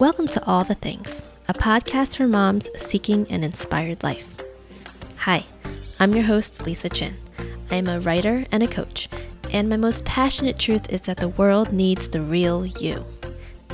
[0.00, 4.34] Welcome to All the Things, a podcast for moms seeking an inspired life.
[5.18, 5.44] Hi,
[5.98, 7.18] I'm your host, Lisa Chin.
[7.70, 9.10] I am a writer and a coach,
[9.52, 13.04] and my most passionate truth is that the world needs the real you.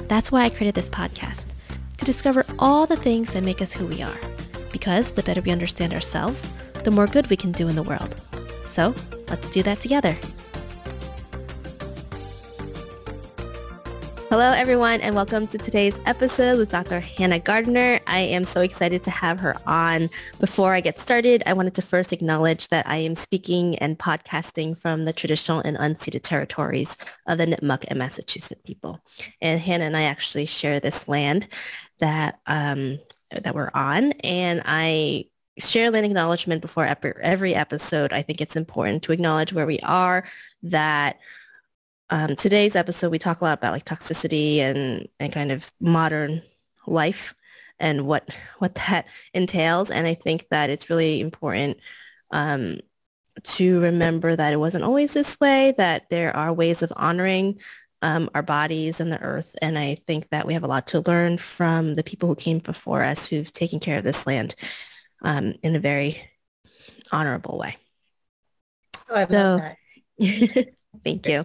[0.08, 1.44] That's why I created this podcast
[1.96, 4.18] to discover all the things that make us who we are.
[4.72, 6.50] Because the better we understand ourselves,
[6.82, 8.20] the more good we can do in the world.
[8.64, 8.96] So
[9.29, 10.16] let's do that together.
[14.28, 16.98] Hello, everyone, and welcome to today's episode with Dr.
[16.98, 18.00] Hannah Gardener.
[18.08, 20.10] I am so excited to have her on.
[20.40, 24.76] Before I get started, I wanted to first acknowledge that I am speaking and podcasting
[24.76, 26.96] from the traditional and unceded territories
[27.28, 29.00] of the Nipmuc and Massachusetts people.
[29.40, 31.46] And Hannah and I actually share this land
[32.00, 32.98] that um,
[33.30, 35.27] that we're on, and I
[35.58, 38.12] share land acknowledgement before every episode.
[38.12, 40.24] I think it's important to acknowledge where we are,
[40.64, 41.20] that
[42.10, 46.42] um, today's episode, we talk a lot about like toxicity and, and kind of modern
[46.86, 47.34] life
[47.78, 49.91] and what what that entails.
[49.91, 51.78] And I think that it's really important
[52.30, 52.78] um,
[53.42, 57.58] to remember that it wasn't always this way, that there are ways of honoring
[58.03, 59.56] um, our bodies and the earth.
[59.61, 62.58] And I think that we have a lot to learn from the people who came
[62.58, 64.55] before us who've taken care of this land
[65.23, 66.23] um, in a very
[67.11, 67.77] honorable way.
[69.08, 69.56] Oh, I love so,
[70.19, 70.69] that.
[71.05, 71.45] thank you.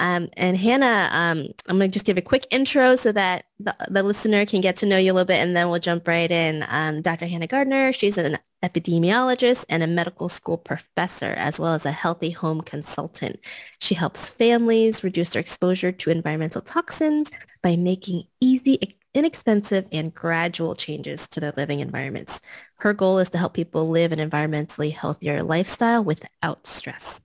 [0.00, 3.76] Um, and Hannah, um, I'm going to just give a quick intro so that the,
[3.90, 6.30] the, listener can get to know you a little bit, and then we'll jump right
[6.30, 6.64] in.
[6.68, 7.26] Um, Dr.
[7.26, 12.30] Hannah Gardener, she's an epidemiologist and a medical school professor, as well as a healthy
[12.30, 13.40] home consultant.
[13.78, 17.30] She helps families reduce their exposure to environmental toxins
[17.62, 22.40] by making easy, inexpensive, and gradual changes to their living environments.
[22.76, 27.20] Her goal is to help people live an environmentally healthier lifestyle without stress.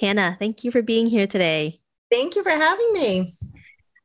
[0.00, 1.79] Hannah, thank you for being here today.
[2.10, 3.34] Thank you for having me.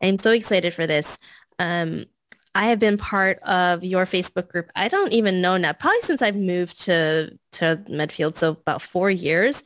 [0.01, 1.17] I'm so excited for this.
[1.57, 2.05] Um,
[2.53, 4.69] I have been part of your Facebook group.
[4.75, 9.09] I don't even know now, probably since I've moved to, to Medfield, so about four
[9.09, 9.63] years.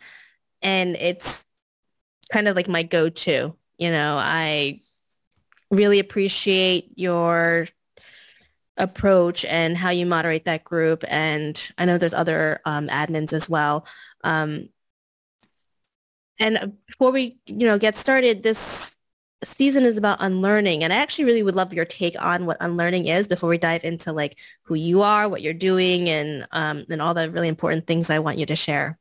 [0.61, 1.45] And it's
[2.31, 3.55] kind of like my go-to.
[3.77, 4.81] You know, I
[5.69, 7.67] really appreciate your
[8.77, 11.03] approach and how you moderate that group.
[11.07, 13.85] And I know there's other um, admins as well.
[14.23, 14.69] Um,
[16.39, 18.95] and before we, you know, get started, this
[19.43, 20.83] season is about unlearning.
[20.83, 23.83] And I actually really would love your take on what unlearning is before we dive
[23.83, 27.87] into like who you are, what you're doing, and um, and all the really important
[27.87, 28.97] things I want you to share.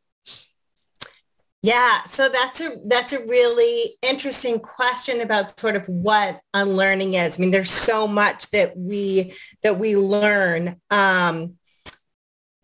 [1.61, 7.37] Yeah, so that's a that's a really interesting question about sort of what unlearning is.
[7.37, 10.77] I mean, there's so much that we that we learn.
[10.91, 11.55] Um,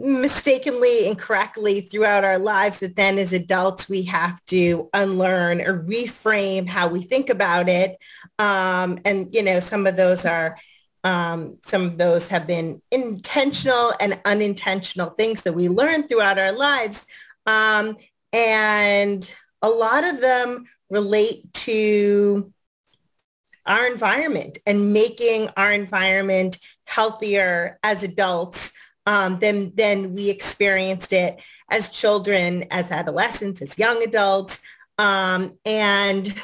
[0.04, 6.68] mistakenly incorrectly throughout our lives that then as adults we have to unlearn or reframe
[6.68, 7.96] how we think about it.
[8.38, 10.58] Um, and you know some of those are
[11.04, 16.52] um, some of those have been intentional and unintentional things that we learn throughout our
[16.52, 17.06] lives.
[17.46, 17.96] Um,
[18.32, 19.30] and
[19.62, 22.52] a lot of them relate to
[23.66, 28.72] our environment and making our environment healthier as adults
[29.06, 34.60] um, than, than we experienced it as children, as adolescents, as young adults,
[34.98, 36.34] um, and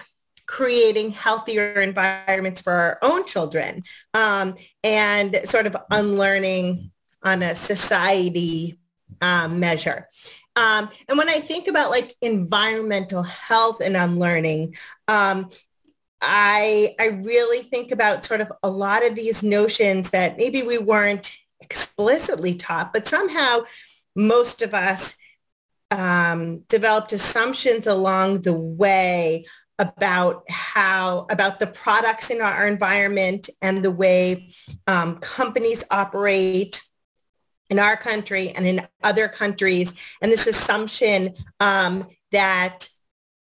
[0.47, 3.85] creating healthier environments for our own children
[4.15, 6.91] um, and sort of unlearning
[7.23, 8.77] on a society
[9.21, 10.09] um, measure.
[10.57, 14.75] Um, and when I think about like environmental health and unlearning,
[15.07, 15.51] um,
[16.21, 20.79] I, I really think about sort of a lot of these notions that maybe we
[20.79, 23.63] weren't explicitly taught, but somehow
[24.15, 25.15] most of us
[25.91, 29.45] um, developed assumptions along the way
[29.79, 34.51] about how about the products in our environment and the way
[34.87, 36.83] um, companies operate
[37.71, 39.93] in our country and in other countries.
[40.21, 42.89] And this assumption um, that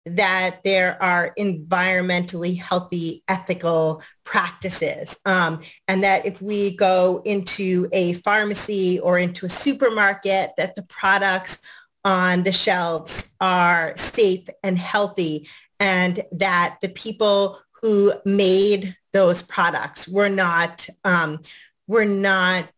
[0.06, 5.20] that there are environmentally healthy ethical practices.
[5.26, 10.84] Um, and that if we go into a pharmacy or into a supermarket that the
[10.84, 11.59] products
[12.03, 15.47] on the shelves are safe and healthy
[15.79, 21.40] and that the people who made those products were not um,
[21.87, 22.70] were not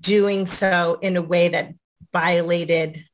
[0.00, 1.74] doing so in a way that
[2.12, 3.04] violated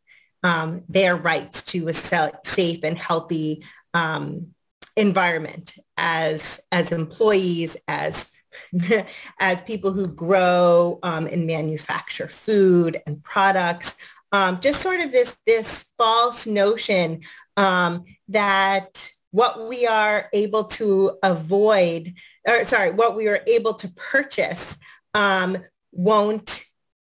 [0.42, 3.64] um, their rights to a safe and healthy
[3.94, 4.48] um,
[4.96, 8.30] environment as as employees, as
[9.38, 13.96] as people who grow um, and manufacture food and products.
[14.30, 17.22] Um, just sort of this this false notion
[17.56, 22.14] um, that what we are able to avoid,
[22.46, 24.78] or sorry, what we are able to purchase
[25.14, 25.58] um,
[25.92, 26.64] won't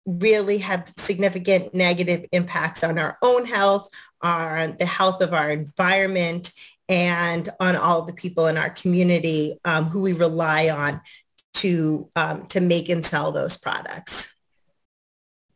[0.08, 3.88] really have significant negative impacts on our own health,
[4.22, 6.52] on the health of our environment,
[6.88, 11.00] and on all the people in our community um, who we rely on
[11.54, 14.34] to um, to make and sell those products.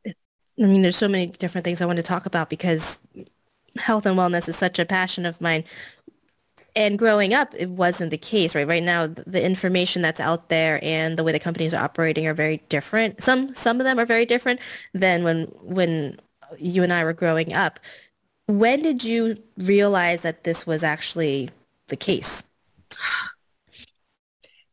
[0.07, 0.15] I
[0.67, 2.99] mean, there's so many different things I want to talk about because
[3.77, 5.65] health and wellness is such a passion of mine.
[6.75, 8.67] And growing up, it wasn't the case, right?
[8.67, 12.35] Right now, the information that's out there and the way the companies are operating are
[12.35, 13.23] very different.
[13.23, 14.61] Some some of them are very different
[14.95, 16.19] than when when
[16.59, 17.79] you and I were growing up.
[18.47, 21.51] When did you realize that this was actually
[21.89, 22.43] the case?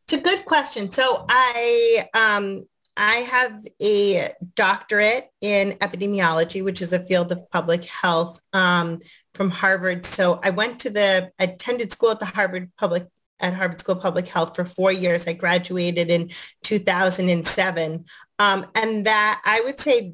[0.04, 0.90] It's a good question.
[0.90, 2.66] So I um,
[3.02, 9.00] I have a doctorate in epidemiology, which is a field of public health um,
[9.32, 10.04] from Harvard.
[10.04, 13.06] So I went to the, attended school at the Harvard Public,
[13.40, 15.26] at Harvard School of Public Health for four years.
[15.26, 16.28] I graduated in
[16.62, 18.04] 2007.
[18.38, 20.12] Um, and that I would say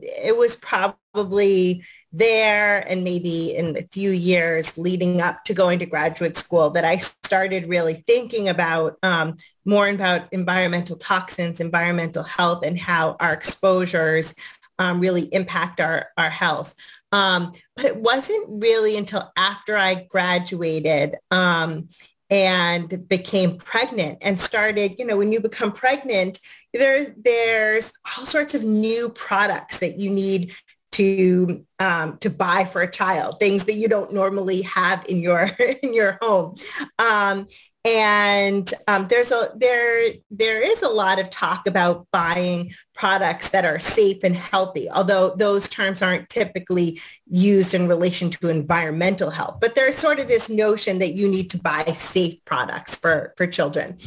[0.00, 5.86] it was probably there and maybe in a few years leading up to going to
[5.86, 12.64] graduate school that I started really thinking about um, more about environmental toxins, environmental health,
[12.64, 14.34] and how our exposures
[14.78, 16.74] um, really impact our, our health.
[17.12, 21.88] Um, but it wasn't really until after I graduated um,
[22.30, 26.40] and became pregnant and started, you know, when you become pregnant,
[26.72, 30.54] there, there's all sorts of new products that you need
[30.92, 35.50] to um, to buy for a child, things that you don't normally have in your
[35.82, 36.56] in your home.
[36.98, 37.48] Um,
[37.84, 43.64] and um, there's a there there is a lot of talk about buying products that
[43.64, 49.58] are safe and healthy, although those terms aren't typically used in relation to environmental health.
[49.60, 53.48] But there's sort of this notion that you need to buy safe products for for
[53.48, 53.98] children,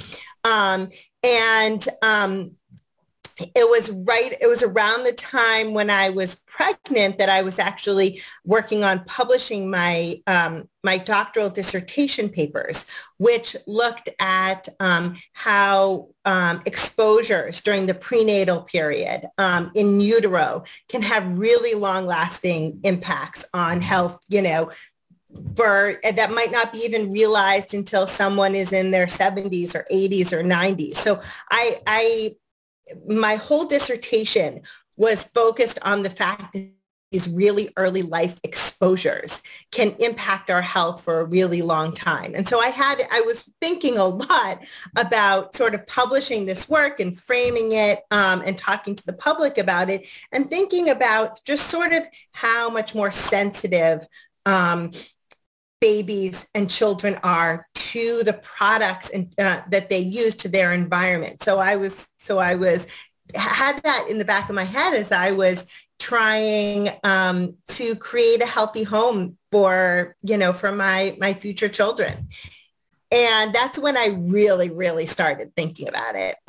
[0.46, 0.90] um,
[1.22, 2.52] and um,
[3.38, 7.60] it was right, it was around the time when I was pregnant that I was
[7.60, 12.86] actually working on publishing my, um, my doctoral dissertation papers,
[13.18, 21.02] which looked at um, how um, exposures during the prenatal period um, in utero can
[21.02, 24.72] have really long lasting impacts on health, you know,
[25.56, 30.32] for that might not be even realized until someone is in their 70s or 80s
[30.32, 30.96] or 90s.
[30.96, 32.36] So I, I
[33.08, 34.62] my whole dissertation
[34.98, 36.72] was focused on the fact that
[37.12, 39.42] these really early life exposures
[39.72, 42.34] can impact our health for a really long time.
[42.36, 44.66] And so I had, I was thinking a lot
[44.98, 49.58] about sort of publishing this work and framing it um, and talking to the public
[49.58, 54.06] about it and thinking about just sort of how much more sensitive
[54.46, 54.92] um,
[55.80, 61.44] babies and children are to the products and, uh, that they use to their environment.
[61.44, 62.86] So I was, so I was,
[63.34, 65.66] had that in the back of my head as I was
[66.00, 72.28] trying um, to create a healthy home for, you know, for my, my future children.
[73.12, 76.36] And that's when I really, really started thinking about it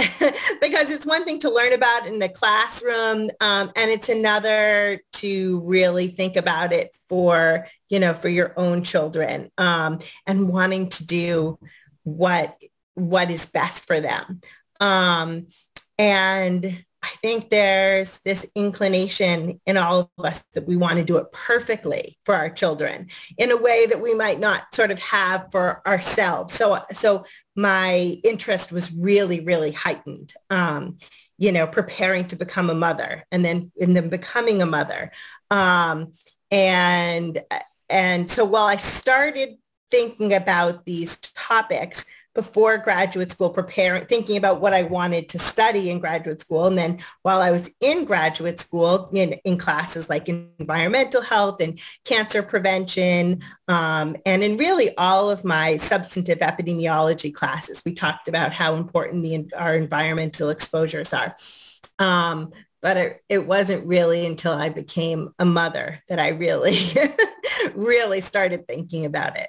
[0.60, 5.60] because it's one thing to learn about in the classroom um, and it's another to
[5.60, 11.04] really think about it for, you know, for your own children um, and wanting to
[11.04, 11.58] do
[12.04, 12.60] what,
[12.94, 14.40] what is best for them.
[14.80, 15.48] Um,
[15.98, 21.18] and I think there's this inclination in all of us that we want to do
[21.18, 23.08] it perfectly for our children
[23.38, 26.54] in a way that we might not sort of have for ourselves.
[26.54, 30.32] So, so my interest was really, really heightened.
[30.50, 30.98] Um,
[31.38, 35.12] you know, preparing to become a mother and then and then becoming a mother.
[35.50, 36.12] Um,
[36.50, 37.40] and
[37.88, 39.50] and so while I started
[39.90, 42.04] thinking about these topics,
[42.36, 46.66] before graduate school preparing thinking about what I wanted to study in graduate school.
[46.66, 51.80] And then while I was in graduate school in, in classes like environmental health and
[52.04, 58.52] cancer prevention um, and in really all of my substantive epidemiology classes we talked about
[58.52, 61.34] how important the, our environmental exposures are.
[61.98, 62.52] Um,
[62.82, 66.78] but it, it wasn't really until I became a mother that I really
[67.74, 69.48] really started thinking about it.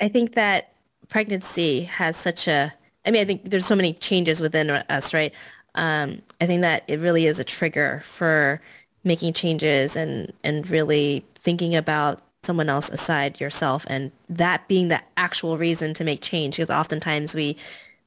[0.00, 0.72] I think that
[1.08, 2.72] pregnancy has such a,
[3.06, 5.32] I mean, I think there's so many changes within us, right?
[5.74, 8.60] Um, I think that it really is a trigger for
[9.04, 15.02] making changes and, and really thinking about someone else aside yourself and that being the
[15.16, 17.56] actual reason to make change because oftentimes we,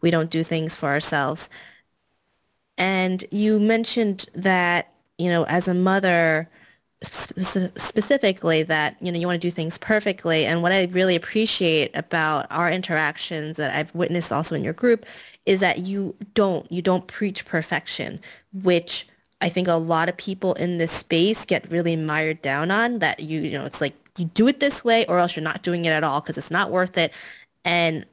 [0.02, 1.50] we don't do things for ourselves.
[2.78, 6.50] And you mentioned that, you know, as a mother,
[7.04, 10.46] specifically that you know you want to do things perfectly.
[10.46, 15.06] And what i really appreciate about our interactions that i've witnessed also in your group
[15.46, 18.20] is that you don't you don't preach perfection
[18.54, 19.08] which
[19.42, 23.20] i think a lot of people in this space get really mired down on that
[23.20, 25.86] you you know it's like you do it this way or else you're not doing
[25.86, 27.12] it at all because it's not worth it.
[27.66, 28.06] And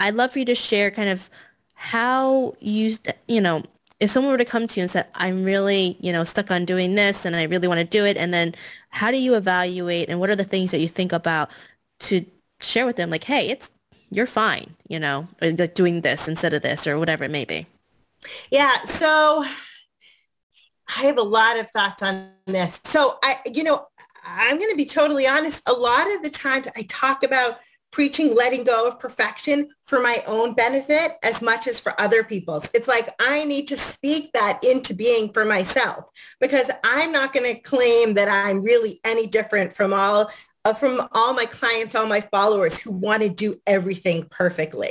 [0.00, 1.30] i'd love for you to share kind of
[1.74, 2.96] how you
[3.28, 3.62] you know
[4.04, 6.64] if someone were to come to you and said, I'm really, you know, stuck on
[6.64, 8.54] doing this and I really want to do it, and then
[8.90, 11.50] how do you evaluate and what are the things that you think about
[12.00, 12.24] to
[12.60, 13.10] share with them?
[13.10, 13.70] Like, hey, it's,
[14.10, 17.66] you're fine, you know, uh, doing this instead of this or whatever it may be.
[18.50, 18.82] Yeah.
[18.84, 19.44] So
[20.96, 22.80] I have a lot of thoughts on this.
[22.84, 23.88] So I, you know,
[24.24, 25.62] I'm going to be totally honest.
[25.66, 27.58] A lot of the times I talk about
[27.94, 32.68] preaching letting go of perfection for my own benefit as much as for other people's.
[32.74, 36.06] It's like I need to speak that into being for myself
[36.40, 40.28] because I'm not going to claim that I'm really any different from all
[40.64, 44.90] uh, from all my clients, all my followers who want to do everything perfectly.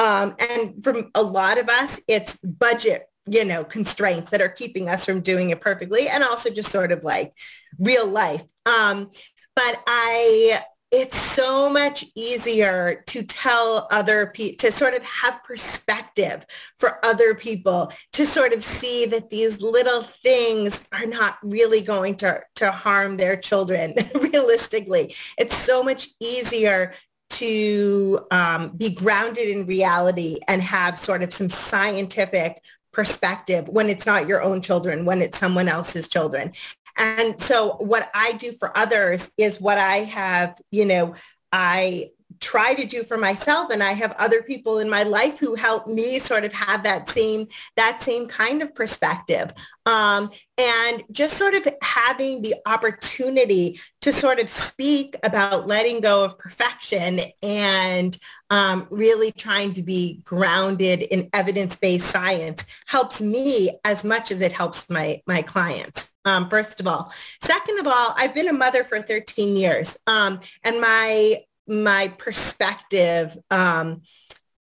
[0.00, 4.88] Um, and from a lot of us, it's budget you know, constraints that are keeping
[4.88, 7.32] us from doing it perfectly and also just sort of like
[7.78, 8.42] real life.
[8.66, 9.10] Um,
[9.54, 16.44] but I it's so much easier to tell other people, to sort of have perspective
[16.78, 22.16] for other people, to sort of see that these little things are not really going
[22.16, 25.14] to, to harm their children realistically.
[25.38, 26.92] It's so much easier
[27.30, 32.60] to um, be grounded in reality and have sort of some scientific
[32.92, 36.52] perspective when it's not your own children, when it's someone else's children.
[37.00, 41.14] And so what I do for others is what I have, you know,
[41.50, 45.54] I try to do for myself and I have other people in my life who
[45.54, 49.52] help me sort of have that same that same kind of perspective
[49.84, 56.24] um, and just sort of having the opportunity to sort of speak about letting go
[56.24, 58.16] of perfection and
[58.48, 64.52] um, really trying to be grounded in evidence-based science helps me as much as it
[64.52, 67.12] helps my my clients um, first of all.
[67.42, 69.96] Second of all, I've been a mother for 13 years.
[70.06, 71.40] Um, and my
[71.70, 74.02] my perspective um,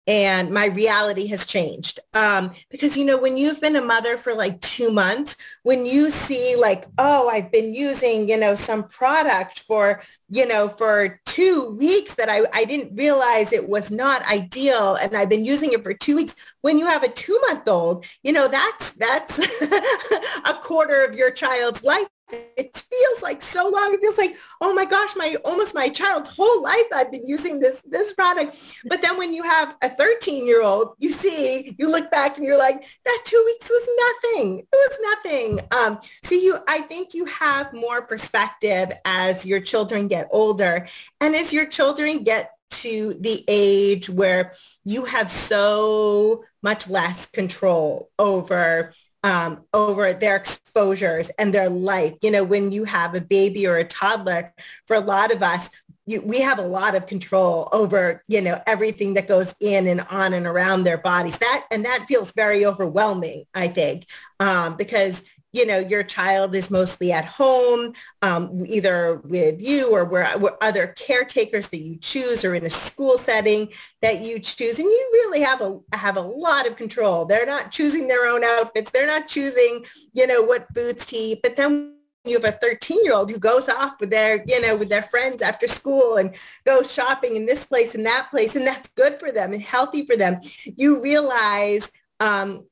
[0.07, 2.01] and my reality has changed.
[2.15, 6.11] Um, because, you know, when you've been a mother for like two months, when you
[6.11, 10.01] see like, oh, I've been using, you know, some product for,
[10.31, 15.15] you know, for two weeks that I, I didn't realize it was not ideal and
[15.15, 16.35] I've been using it for two weeks.
[16.63, 19.39] When you have a two month old, you know, that's, that's
[20.45, 23.95] a quarter of your child's life it feels like so long.
[23.95, 27.61] It feels like, oh my gosh, my almost my child's whole life I've been using
[27.61, 28.57] this this product.
[28.87, 32.47] But then when you have a 13 year old, you see, you look back and
[32.47, 33.89] you're like, that two weeks was
[34.25, 34.59] nothing.
[34.61, 35.61] It was nothing.
[35.71, 40.87] Um, so you, I think you have more perspective as your children get older,
[41.21, 44.53] and as your children get to the age where
[44.85, 52.15] you have so much less control over um, over their exposures and their life.
[52.23, 54.53] You know, when you have a baby or a toddler,
[54.87, 55.71] for a lot of us,
[56.07, 60.01] you, we have a lot of control over, you know, everything that goes in and
[60.09, 61.37] on and around their bodies.
[61.39, 64.07] That and that feels very overwhelming, I think,
[64.41, 65.23] um, because
[65.53, 70.63] you know, your child is mostly at home, um, either with you or where, where,
[70.63, 74.79] other caretakers that you choose or in a school setting that you choose.
[74.79, 77.25] And you really have a, have a lot of control.
[77.25, 78.91] They're not choosing their own outfits.
[78.91, 81.41] They're not choosing, you know, what boots to eat.
[81.43, 84.77] But then you have a 13 year old who goes off with their, you know,
[84.77, 86.35] with their friends after school and
[86.67, 88.55] goes shopping in this place and that place.
[88.55, 90.41] And that's good for them and healthy for them.
[90.65, 91.91] You realize
[92.21, 92.67] um,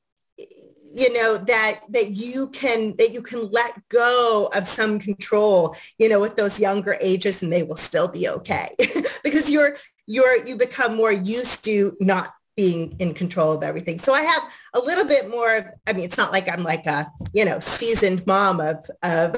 [0.97, 6.09] you know that that you can that you can let go of some control you
[6.09, 8.69] know with those younger ages and they will still be okay.
[9.23, 9.77] Because you're
[10.07, 13.99] you're you become more used to not being in control of everything.
[13.99, 17.11] So i have a little bit more i mean it's not like i'm like a
[17.33, 19.35] you know seasoned mom of of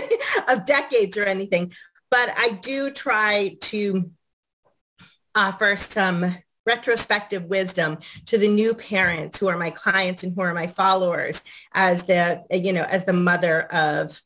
[0.48, 1.72] of decades or anything
[2.10, 4.10] but i do try to
[5.34, 6.34] offer some
[6.68, 11.42] retrospective wisdom to the new parents who are my clients and who are my followers
[11.72, 14.20] as the, you know, as the mother of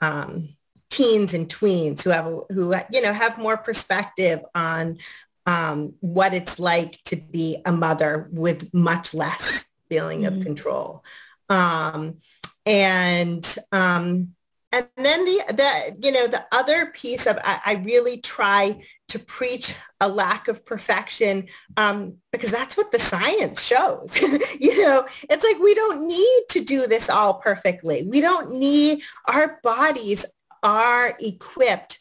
[0.00, 0.48] um,
[0.88, 4.98] teens and tweens who have, who, you know, have more perspective on
[5.44, 10.38] um, what it's like to be a mother with much less feeling mm-hmm.
[10.38, 11.04] of control.
[11.48, 12.18] Um,
[12.64, 14.34] and um,
[14.70, 19.18] and then the, the, you know, the other piece of, I, I really try to
[19.18, 21.48] preach a lack of perfection
[21.78, 24.14] um, because that's what the science shows.
[24.60, 28.06] you know, it's like we don't need to do this all perfectly.
[28.10, 30.26] We don't need, our bodies
[30.62, 31.98] are equipped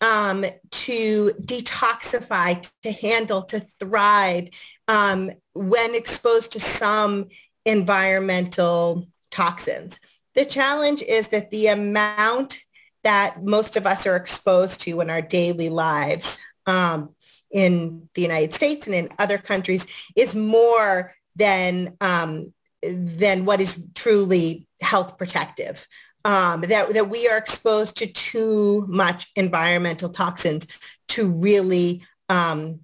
[0.00, 4.50] um, to detoxify, to handle, to thrive
[4.86, 7.28] um, when exposed to some
[7.64, 9.98] environmental toxins.
[10.34, 12.58] The challenge is that the amount
[13.04, 17.10] that most of us are exposed to in our daily lives um,
[17.50, 19.86] in the United States and in other countries
[20.16, 25.86] is more than um, than what is truly health protective.
[26.26, 30.66] Um, that, that we are exposed to too much environmental toxins
[31.08, 32.80] to really um,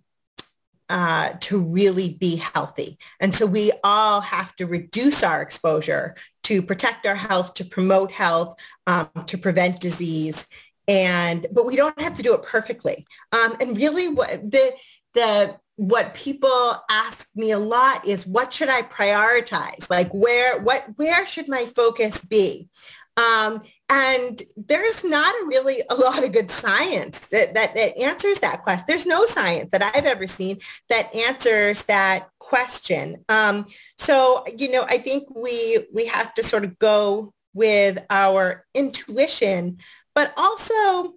[0.91, 2.99] uh, to really be healthy.
[3.21, 8.11] And so we all have to reduce our exposure to protect our health, to promote
[8.11, 10.49] health, um, to prevent disease.
[10.89, 13.07] And, but we don't have to do it perfectly.
[13.31, 14.73] Um, and really what the,
[15.15, 19.89] the, what people ask me a lot is what should I prioritize?
[19.89, 22.69] Like where, what, where should my focus be?
[23.17, 28.39] Um, and there's not a really a lot of good science that, that, that answers
[28.39, 28.85] that question.
[28.87, 33.25] There's no science that I've ever seen that answers that question.
[33.29, 33.67] Um,
[33.99, 39.79] so, you know, I think we, we have to sort of go with our intuition,
[40.15, 41.15] but also,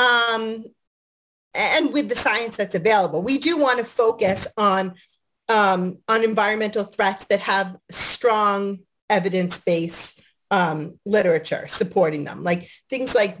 [0.00, 0.64] um,
[1.54, 3.22] and with the science that's available.
[3.22, 4.94] We do want to focus on,
[5.48, 13.36] um, on environmental threats that have strong evidence-based um, literature supporting them, like things like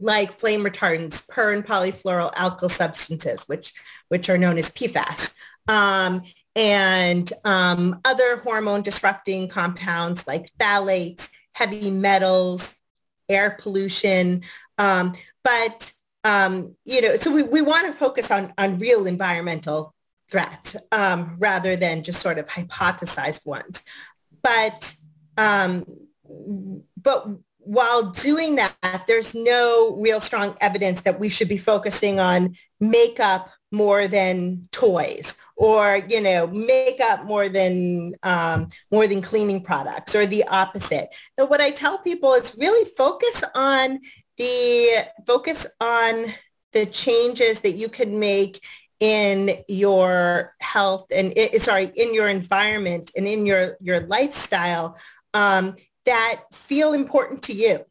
[0.00, 3.72] like flame retardants, per and polyfluoroalkyl alkyl substances, which
[4.08, 5.32] which are known as PFAS,
[5.66, 6.22] um,
[6.54, 12.76] and um, other hormone disrupting compounds like phthalates, heavy metals,
[13.28, 14.42] air pollution.
[14.78, 15.92] Um, but
[16.24, 19.94] um, you know, so we, we want to focus on on real environmental
[20.30, 23.82] threat um, rather than just sort of hypothesized ones.
[24.42, 24.94] But
[25.38, 25.86] um,
[27.00, 27.28] but
[27.58, 33.50] while doing that, there's no real strong evidence that we should be focusing on makeup
[33.70, 40.24] more than toys or, you know, makeup more than um, more than cleaning products or
[40.26, 41.14] the opposite.
[41.36, 44.00] And what I tell people is really focus on
[44.38, 46.26] the focus on
[46.72, 48.64] the changes that you can make
[49.00, 54.96] in your health and sorry in your environment and in your your lifestyle
[55.34, 57.84] um, that feel important to you.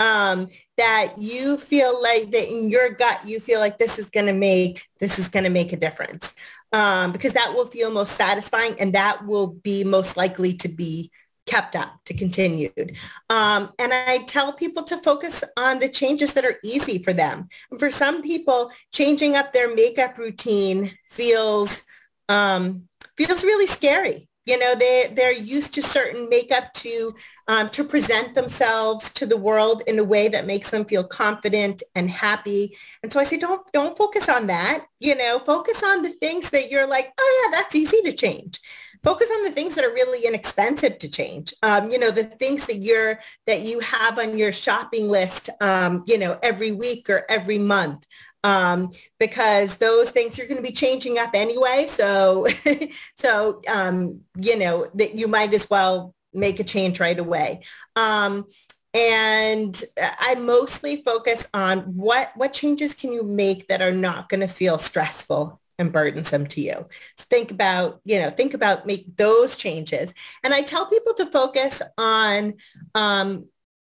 [0.00, 4.26] Um, that you feel like that in your gut, you feel like this is going
[4.26, 6.34] to make, this is going to make a difference.
[6.72, 11.12] Um, because that will feel most satisfying and that will be most likely to be
[11.46, 12.96] kept up, to continued.
[13.30, 17.48] Um, and I tell people to focus on the changes that are easy for them.
[17.70, 21.82] And for some people, changing up their makeup routine feels
[22.28, 27.14] um, feels really scary you know they they're used to certain makeup to
[27.48, 31.82] um, to present themselves to the world in a way that makes them feel confident
[31.94, 32.76] and happy.
[33.02, 34.86] And so i say don't don't focus on that.
[35.00, 38.60] You know focus on the things that you're like oh yeah that's easy to change.
[39.02, 41.52] Focus on the things that are really inexpensive to change.
[41.62, 46.04] Um, you know the things that you're that you have on your shopping list um,
[46.06, 48.06] you know every week or every month
[48.44, 51.86] um, because those things are going to be changing up anyway.
[51.88, 52.46] So,
[53.16, 57.62] so um, you know that you might as well make a change right away.
[57.96, 58.46] Um,
[58.92, 64.40] and I mostly focus on what what changes can you make that are not going
[64.40, 66.86] to feel stressful and burdensome to you.
[67.16, 70.14] So think about, you know, think about make those changes.
[70.44, 72.54] And I tell people to focus on
[72.94, 73.46] um,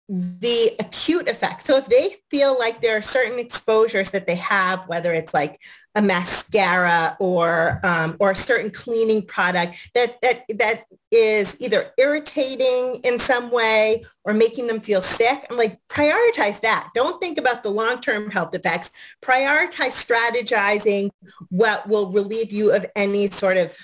[0.09, 1.65] the acute effect.
[1.65, 5.61] So if they feel like there are certain exposures that they have, whether it's like
[5.95, 13.01] a mascara or um, or a certain cleaning product that that that is either irritating
[13.03, 16.89] in some way or making them feel sick, I'm like prioritize that.
[16.95, 18.91] Don't think about the long-term health effects.
[19.21, 21.09] Prioritize strategizing
[21.49, 23.75] what will relieve you of any sort of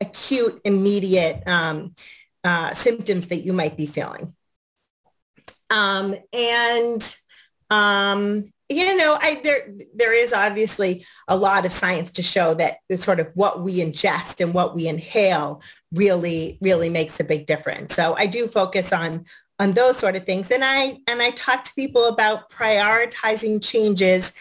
[0.00, 1.94] acute, immediate um,
[2.42, 4.34] uh, symptoms that you might be feeling.
[5.70, 7.16] Um, and
[7.70, 12.78] um, you know, I, there there is obviously a lot of science to show that
[12.96, 15.60] sort of what we ingest and what we inhale
[15.92, 17.96] really really makes a big difference.
[17.96, 19.26] So I do focus on
[19.58, 24.32] on those sort of things, and I and I talk to people about prioritizing changes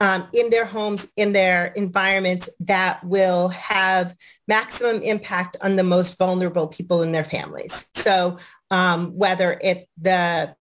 [0.00, 6.16] um, in their homes, in their environments that will have maximum impact on the most
[6.16, 7.86] vulnerable people in their families.
[7.94, 8.38] So
[8.70, 10.54] um, whether it the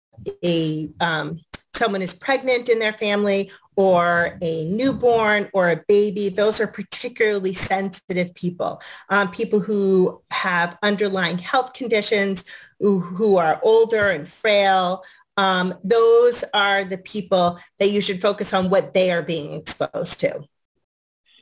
[0.44, 1.40] a um,
[1.74, 7.52] someone is pregnant in their family or a newborn or a baby, those are particularly
[7.52, 8.80] sensitive people.
[9.08, 12.44] Um, people who have underlying health conditions,
[12.78, 15.02] who, who are older and frail,
[15.36, 20.20] um, those are the people that you should focus on what they are being exposed
[20.20, 20.44] to.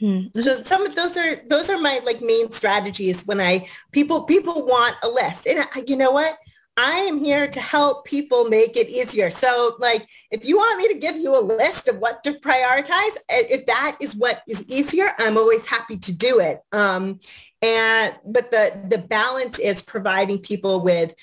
[0.01, 0.23] Hmm.
[0.35, 4.67] So some of those are those are my like main strategies when I people people
[4.67, 6.37] want a list and I, you know what
[6.77, 9.31] I am here to help people make it easier.
[9.31, 13.17] So like, if you want me to give you a list of what to prioritize,
[13.29, 16.61] if that is what is easier, I'm always happy to do it.
[16.73, 17.21] Um,
[17.61, 21.15] and, but the, the balance is providing people with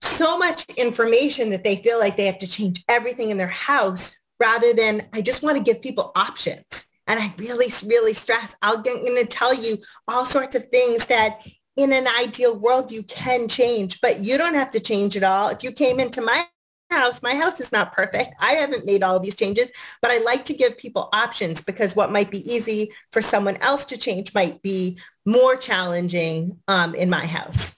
[0.00, 4.16] so much information that they feel like they have to change everything in their house
[4.38, 6.64] rather than I just want to give people options.
[7.06, 11.44] And I really, really stress, I'm going to tell you all sorts of things that
[11.76, 15.48] in an ideal world, you can change, but you don't have to change it all.
[15.48, 16.46] If you came into my
[16.90, 18.34] house, my house is not perfect.
[18.38, 19.68] I haven't made all these changes,
[20.02, 23.86] but I like to give people options because what might be easy for someone else
[23.86, 27.76] to change might be more challenging um, in my house.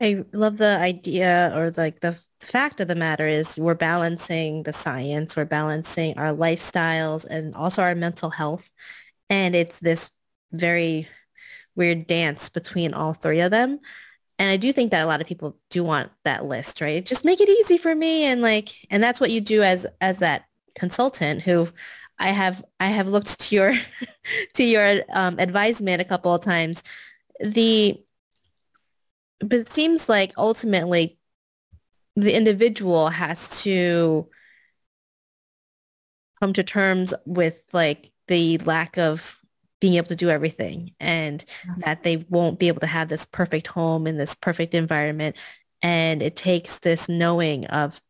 [0.00, 4.72] I love the idea or like the fact of the matter is we're balancing the
[4.72, 8.68] science, we're balancing our lifestyles and also our mental health.
[9.28, 10.10] And it's this
[10.50, 11.06] very
[11.80, 13.80] weird dance between all three of them.
[14.38, 17.04] And I do think that a lot of people do want that list, right?
[17.04, 18.24] Just make it easy for me.
[18.24, 21.70] And like, and that's what you do as, as that consultant who
[22.18, 23.74] I have, I have looked to your,
[24.54, 26.82] to your um, advisement a couple of times.
[27.42, 27.98] The,
[29.40, 31.18] but it seems like ultimately
[32.14, 34.28] the individual has to
[36.40, 39.39] come to terms with like the lack of
[39.80, 41.44] being able to do everything and
[41.78, 45.36] that they won't be able to have this perfect home in this perfect environment.
[45.82, 48.00] And it takes this knowing of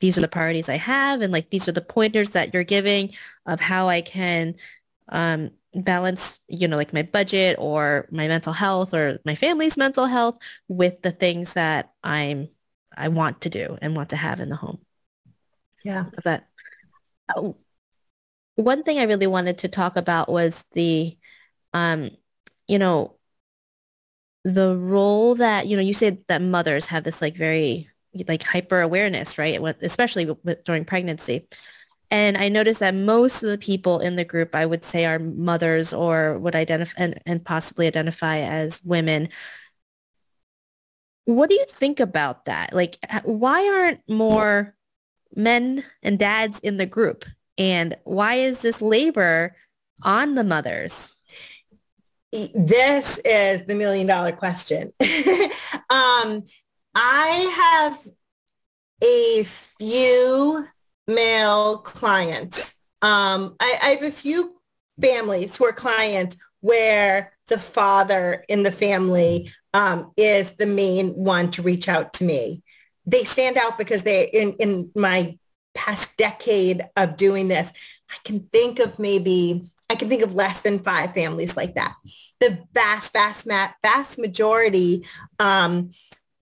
[0.00, 3.14] these are the priorities I have and like these are the pointers that you're giving
[3.46, 4.56] of how I can
[5.08, 10.06] um, balance, you know, like my budget or my mental health or my family's mental
[10.06, 12.48] health with the things that I'm
[12.96, 14.80] I want to do and want to have in the home.
[15.84, 16.06] Yeah.
[16.24, 16.48] That
[17.34, 17.56] oh,
[18.56, 21.16] one thing I really wanted to talk about was the,
[21.72, 22.10] um,
[22.68, 23.16] you know,
[24.44, 27.88] the role that, you know, you said that mothers have this like very
[28.28, 29.60] like hyper awareness, right?
[29.82, 31.48] Especially with, during pregnancy.
[32.10, 35.18] And I noticed that most of the people in the group, I would say are
[35.18, 39.30] mothers or would identify and, and possibly identify as women.
[41.24, 42.72] What do you think about that?
[42.72, 44.76] Like, why aren't more
[45.34, 47.24] men and dads in the group?
[47.58, 49.56] And why is this labor
[50.02, 51.14] on the mothers?
[52.32, 54.92] This is the million dollar question.
[55.90, 56.44] um,
[56.94, 58.08] I have
[59.02, 60.66] a few
[61.06, 62.74] male clients.
[63.02, 64.56] Um, I, I have a few
[65.00, 71.50] families who are clients where the father in the family um, is the main one
[71.52, 72.62] to reach out to me.
[73.06, 75.38] They stand out because they, in, in my
[75.74, 77.72] past decade of doing this,
[78.10, 81.94] I can think of maybe, I can think of less than five families like that.
[82.40, 83.46] The vast, vast,
[83.82, 85.06] vast majority
[85.38, 85.90] um,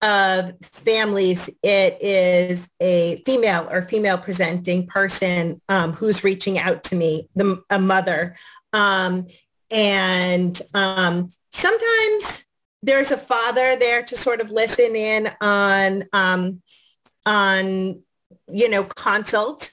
[0.02, 6.96] of families, it is a female or female presenting person um, who's reaching out to
[6.96, 8.36] me, the, a mother.
[8.72, 9.26] Um,
[9.70, 12.44] and um, sometimes
[12.82, 16.62] there's a father there to sort of listen in on um,
[17.26, 18.02] on
[18.52, 19.70] you know, consult,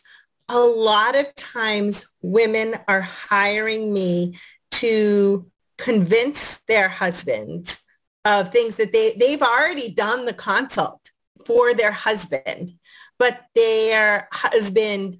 [0.49, 4.37] a lot of times women are hiring me
[4.71, 7.81] to convince their husbands
[8.25, 10.99] of things that they, they've already done the consult
[11.45, 12.73] for their husband,
[13.17, 15.19] but their husband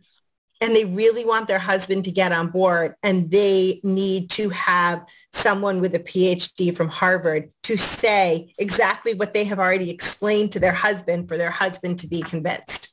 [0.59, 5.07] and they really want their husband to get on board and they need to have
[5.31, 10.59] someone with a PhD from Harvard to say exactly what they have already explained to
[10.59, 12.89] their husband for their husband to be convinced.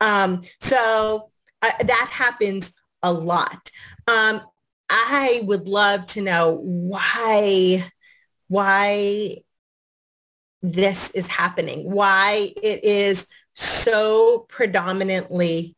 [0.00, 1.30] Um, so
[1.62, 3.70] uh, that happens a lot.
[4.06, 4.42] Um,
[4.88, 7.88] I would love to know why,
[8.48, 9.36] why
[10.62, 15.76] this is happening, why it is so predominantly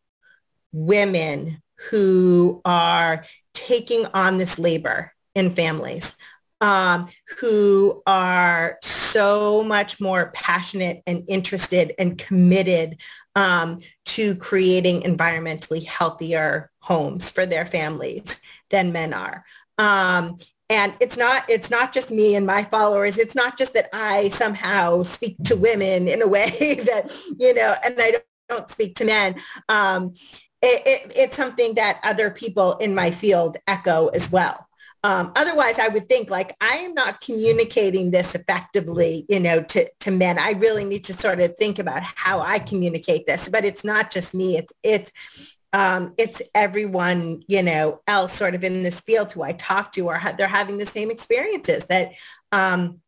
[0.72, 6.14] women who are taking on this labor in families,
[6.60, 7.08] um,
[7.38, 13.00] who are so much more passionate and interested and committed
[13.34, 18.40] um, to creating environmentally healthier homes for their families
[18.70, 19.44] than men are.
[19.78, 23.18] Um, and it's not it's not just me and my followers.
[23.18, 27.74] It's not just that I somehow speak to women in a way that you know,
[27.84, 29.36] and I don't, don't speak to men.
[29.68, 30.14] Um,
[30.62, 34.66] it, it, it's something that other people in my field echo as well.
[35.04, 39.88] Um, otherwise, I would think like I am not communicating this effectively, you know, to,
[40.00, 40.38] to men.
[40.38, 43.48] I really need to sort of think about how I communicate this.
[43.48, 44.58] But it's not just me.
[44.58, 49.52] It's it's um, it's everyone, you know, else sort of in this field who I
[49.52, 52.12] talk to or ha- they're having the same experiences that
[52.52, 53.00] um,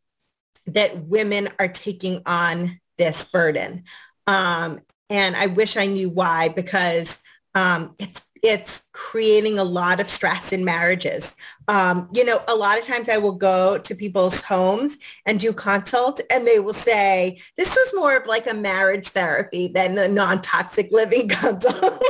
[0.67, 3.83] that women are taking on this burden.
[4.27, 7.19] Um, and I wish I knew why because
[7.53, 11.35] um, it's it's creating a lot of stress in marriages.
[11.67, 15.51] Um, you know, a lot of times I will go to people's homes and do
[15.51, 20.07] consult and they will say, this was more of like a marriage therapy than a
[20.07, 22.03] non-toxic living consult.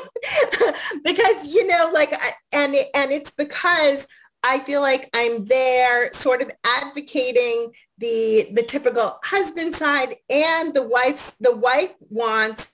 [1.03, 2.13] because, you know, like,
[2.53, 4.07] and, and it's because
[4.47, 10.83] I feel like I'm there sort of advocating the the typical husband side and the
[10.83, 12.71] wife's the wife wants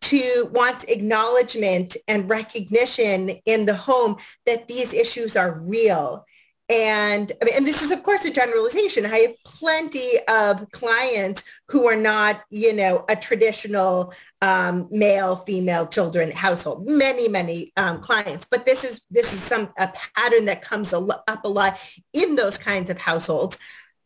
[0.00, 6.24] to wants acknowledgement and recognition in the home that these issues are real.
[6.70, 9.06] And I mean, and this is of course a generalization.
[9.06, 15.86] I have plenty of clients who are not, you know, a traditional um, male, female,
[15.86, 16.86] children household.
[16.86, 20.98] Many, many um, clients, but this is this is some a pattern that comes a
[20.98, 21.78] lo- up a lot
[22.12, 23.56] in those kinds of households.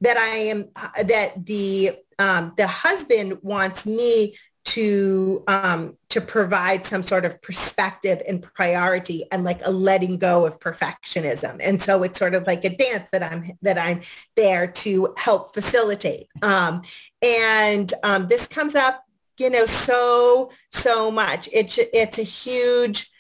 [0.01, 4.37] That I am uh, that the um, the husband wants me
[4.73, 10.47] to um, to provide some sort of perspective and priority and like a letting go
[10.47, 11.61] of perfectionism.
[11.63, 14.01] And so it's sort of like a dance that I'm that I'm
[14.35, 16.29] there to help facilitate.
[16.41, 16.83] Um,
[17.21, 19.05] and um, this comes up,
[19.39, 21.51] you know, so so much.
[21.53, 23.11] It's it's a huge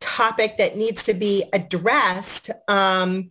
[0.00, 2.50] topic that needs to be addressed.
[2.66, 3.28] Um,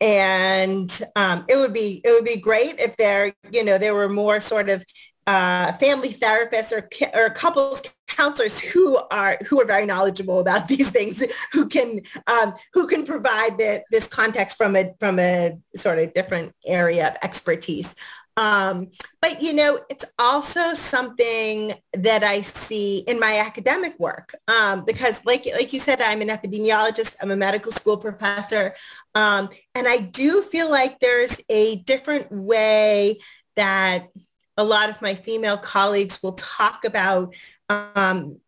[0.00, 4.08] and um, it would be it would be great if there you know there were
[4.08, 4.84] more sort of
[5.26, 10.90] uh, family therapists or, or couples counselors who are who are very knowledgeable about these
[10.90, 15.98] things who can um, who can provide the, this context from a from a sort
[15.98, 17.94] of different area of expertise.
[18.36, 18.90] Um,
[19.22, 25.20] but you know it's also something that I see in my academic work um, because
[25.24, 28.74] like like you said I'm an epidemiologist I'm a medical school professor
[29.14, 33.20] um, and I do feel like there's a different way
[33.54, 34.08] that
[34.56, 37.34] a lot of my female colleagues will talk about
[37.68, 38.38] um,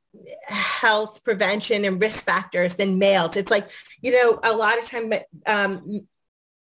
[0.47, 3.37] health prevention and risk factors than males.
[3.37, 3.69] It's like,
[4.03, 5.13] you know, a lot of time
[5.47, 6.07] um,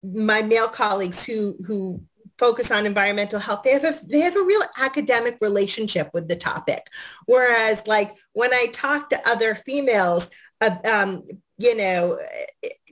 [0.04, 2.02] my male colleagues who, who
[2.38, 6.36] focus on environmental health, they have a, they have a real academic relationship with the
[6.36, 6.88] topic.
[7.26, 10.30] Whereas like when I talk to other females,
[10.62, 11.24] uh, um,
[11.60, 12.18] you know,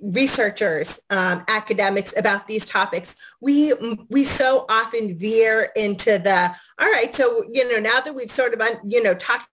[0.02, 3.74] researchers, um, academics about these topics, we
[4.10, 7.16] we so often veer into the all right.
[7.16, 9.48] So you know, now that we've sort of you know talked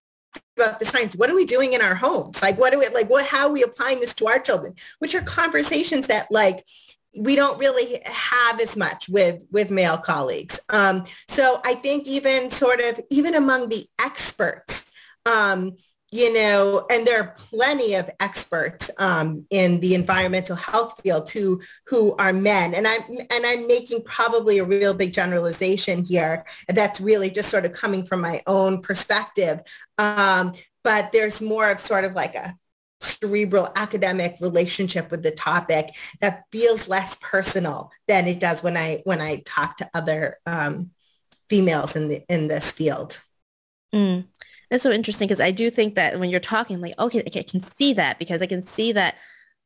[0.57, 2.42] about the science, what are we doing in our homes?
[2.42, 3.09] Like, what do we like?
[3.09, 4.74] What how are we applying this to our children?
[4.98, 6.66] Which are conversations that like
[7.16, 10.59] we don't really have as much with with male colleagues.
[10.70, 14.87] Um, so I think even sort of even among the experts.
[15.24, 15.77] Um,
[16.14, 21.61] you know, and there are plenty of experts um, in the environmental health field who
[21.87, 26.46] who are men, and I'm and I'm making probably a real big generalization here.
[26.68, 29.59] That's really just sort of coming from my own perspective,
[29.98, 30.53] um,
[30.85, 32.57] but there's more of sort of like a
[33.00, 39.03] cerebral academic relationship with the topic that feels less personal than it does when I
[39.03, 40.92] when I talk to other um,
[41.48, 43.18] females in the in this field.
[43.92, 44.27] Mm.
[44.70, 47.62] That's so interesting because I do think that when you're talking, like, okay, I can
[47.77, 49.16] see that because I can see that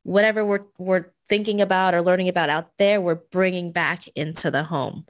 [0.03, 4.63] whatever we're we're thinking about or learning about out there, we're bringing back into the
[4.63, 5.05] home.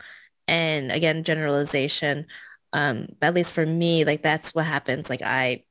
[0.47, 2.27] And again, generalization.
[2.73, 5.09] Um, at least for me, like that's what happens.
[5.09, 5.63] Like I,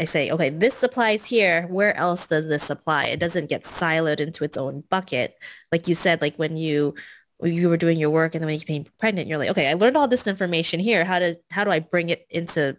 [0.00, 1.66] I say, okay, this applies here.
[1.68, 3.06] Where else does this apply?
[3.06, 5.36] It doesn't get siloed into its own bucket.
[5.72, 6.94] Like you said, like when you
[7.42, 9.74] you were doing your work and then when you became pregnant, you're like, okay, I
[9.74, 11.04] learned all this information here.
[11.04, 12.76] How does how do I bring it into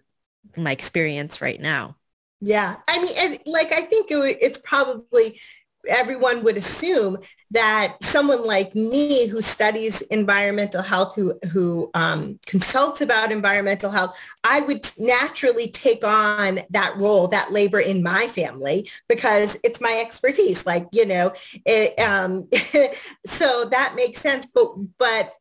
[0.56, 1.96] my experience right now.
[2.40, 2.76] Yeah.
[2.88, 5.40] I mean, like, I think it, it's probably
[5.88, 7.18] everyone would assume
[7.52, 14.18] that someone like me who studies environmental health, who, who um, consults about environmental health,
[14.44, 20.02] I would naturally take on that role, that labor in my family because it's my
[20.06, 20.66] expertise.
[20.66, 21.34] Like, you know,
[21.66, 22.50] it, um,
[23.26, 24.46] so that makes sense.
[24.46, 25.34] But, but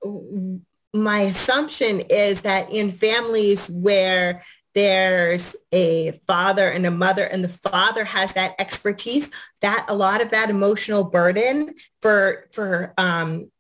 [0.94, 4.42] my assumption is that in families where
[4.76, 9.30] there's a father and a mother and the father has that expertise
[9.62, 13.50] that a lot of that emotional burden for for um,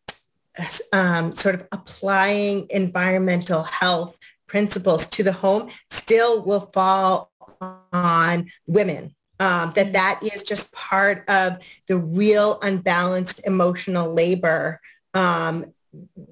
[0.92, 7.32] um, sort of applying environmental health principles to the home still will fall
[7.92, 9.14] on women.
[9.40, 14.80] Um, that that is just part of the real unbalanced emotional labor
[15.12, 15.72] um,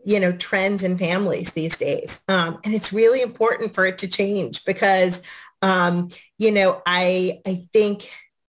[0.05, 2.21] you know, trends in families these days.
[2.29, 5.23] Um, and it's really important for it to change because,
[5.63, 8.11] um, you know, I, I think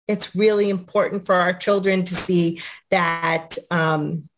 [0.08, 4.29] it's really important for our children to see that, um,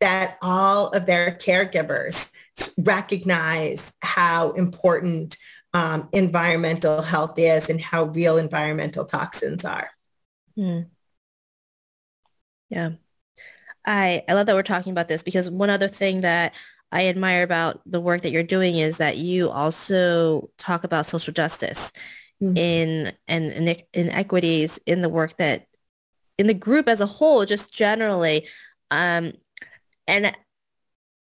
[0.00, 2.30] that all of their caregivers
[2.78, 5.36] recognize how important
[5.72, 9.90] um, environmental health is and how real environmental toxins are.
[10.56, 10.86] Mm.
[12.68, 12.90] Yeah.
[13.86, 16.52] I, I love that we're talking about this because one other thing that
[16.92, 21.32] I admire about the work that you're doing is that you also talk about social
[21.32, 21.92] justice
[22.42, 22.56] mm-hmm.
[22.56, 25.66] in and in, inequities in the work that
[26.38, 28.46] in the group as a whole, just generally.
[28.90, 29.32] Um,
[30.06, 30.36] and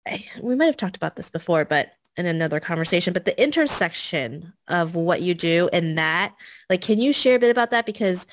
[0.06, 4.52] I, we might have talked about this before, but in another conversation, but the intersection
[4.66, 6.34] of what you do and that,
[6.68, 7.86] like, can you share a bit about that?
[7.86, 8.26] Because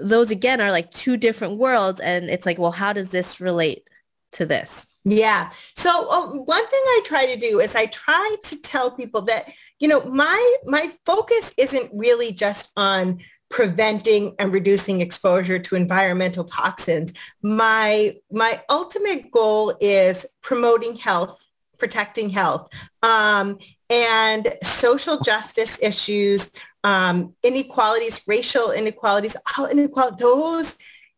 [0.00, 3.88] those again are like two different worlds and it's like well how does this relate
[4.32, 4.86] to this?
[5.04, 5.50] Yeah.
[5.76, 9.52] So um, one thing i try to do is i try to tell people that
[9.78, 16.44] you know my my focus isn't really just on preventing and reducing exposure to environmental
[16.44, 17.12] toxins.
[17.42, 21.38] My my ultimate goal is promoting health
[21.78, 22.68] protecting health.
[23.02, 23.58] Um,
[23.90, 26.50] and social justice issues
[26.84, 30.76] um, inequalities, racial inequalities, all inequalities, those,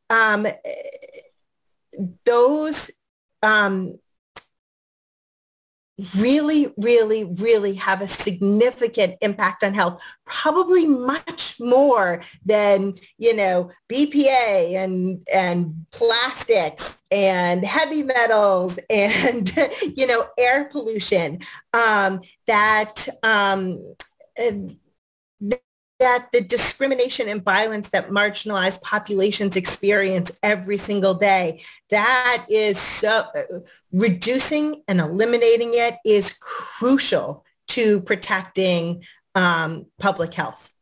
[0.08, 0.46] um,
[2.24, 2.90] those
[3.42, 3.94] um,
[6.16, 13.70] really, really, really have a significant impact on health, probably much more than, you know,
[13.88, 19.52] BPA and, and plastics and heavy metals and,
[19.96, 21.40] you know, air pollution
[21.72, 23.94] um, that um,
[25.98, 33.26] that the discrimination and violence that marginalized populations experience every single day, that is so
[33.92, 40.72] reducing and eliminating it is crucial to protecting um, public health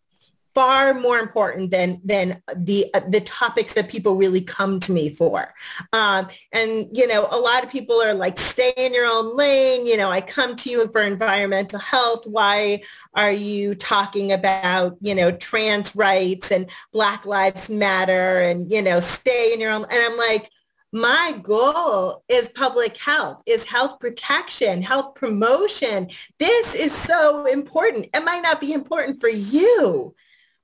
[0.57, 5.11] far more important than than the uh, the topics that people really come to me
[5.11, 5.53] for.
[5.93, 9.87] Um, and you know, a lot of people are like, stay in your own lane.
[9.87, 12.27] You know, I come to you for environmental health.
[12.27, 18.81] Why are you talking about you know trans rights and Black Lives Matter and you
[18.81, 19.85] know stay in your own?
[19.91, 20.51] And I'm like.
[20.93, 26.09] My goal is public health, is health protection, health promotion.
[26.39, 28.07] This is so important.
[28.15, 30.15] It might not be important for you,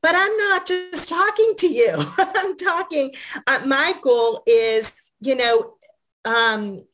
[0.03, 1.95] but I'm not just talking to you.
[2.19, 3.13] I'm talking,
[3.47, 5.75] uh, my goal is, you know,
[6.25, 6.85] um,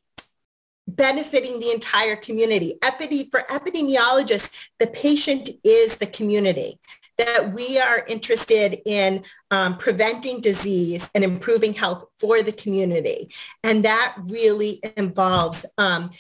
[0.86, 2.74] benefiting the entire community.
[2.82, 6.78] Epide- for epidemiologists, the patient is the community
[7.18, 13.30] that we are interested in um, preventing disease and improving health for the community.
[13.64, 16.10] And that really involves um,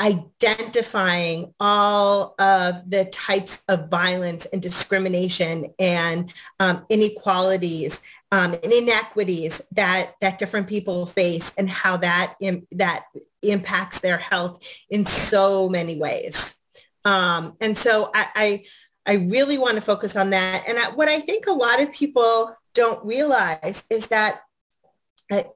[0.00, 8.00] identifying all of the types of violence and discrimination and um, inequalities
[8.32, 13.04] um, and inequities that that different people face and how that Im- that
[13.42, 16.56] impacts their health in so many ways.
[17.04, 18.64] Um, and so I, I,
[19.06, 20.64] I really want to focus on that.
[20.66, 24.42] And I, what I think a lot of people don't realize is that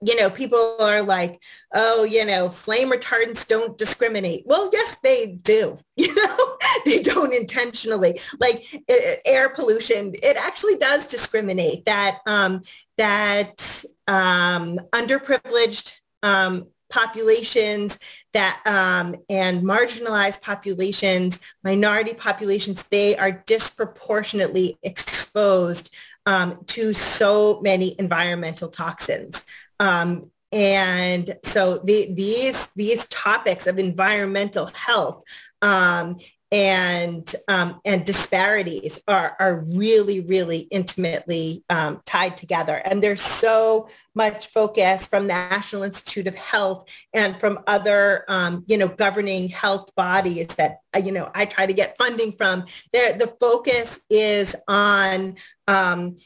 [0.02, 1.42] you know, people are like,
[1.74, 4.44] oh, you know, flame retardants don't discriminate.
[4.46, 5.78] Well, yes, they do.
[5.96, 8.20] You know, they don't intentionally.
[8.40, 8.66] Like
[9.24, 11.86] air pollution, it actually does discriminate.
[11.86, 12.62] That um,
[12.98, 17.98] that um, underprivileged um, populations
[18.32, 25.94] that um, and marginalized populations, minority populations, they are disproportionately exposed
[26.26, 29.44] um, to so many environmental toxins.
[29.80, 35.24] Um, and so the, these, these topics of environmental health
[35.62, 36.18] um,
[36.54, 42.80] and um, and disparities are are really really intimately um, tied together.
[42.84, 48.64] And there's so much focus from the National Institute of Health and from other um,
[48.68, 52.66] you know governing health bodies that uh, you know I try to get funding from.
[52.92, 55.34] There the focus is on
[55.66, 56.18] um,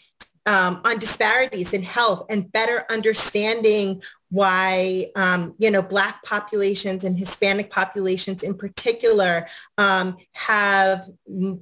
[0.48, 7.18] um, on disparities in health and better understanding why, um, you know, Black populations and
[7.18, 9.46] Hispanic populations in particular
[9.76, 11.10] um, have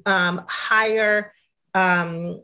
[0.07, 1.33] um, higher
[1.75, 2.41] um,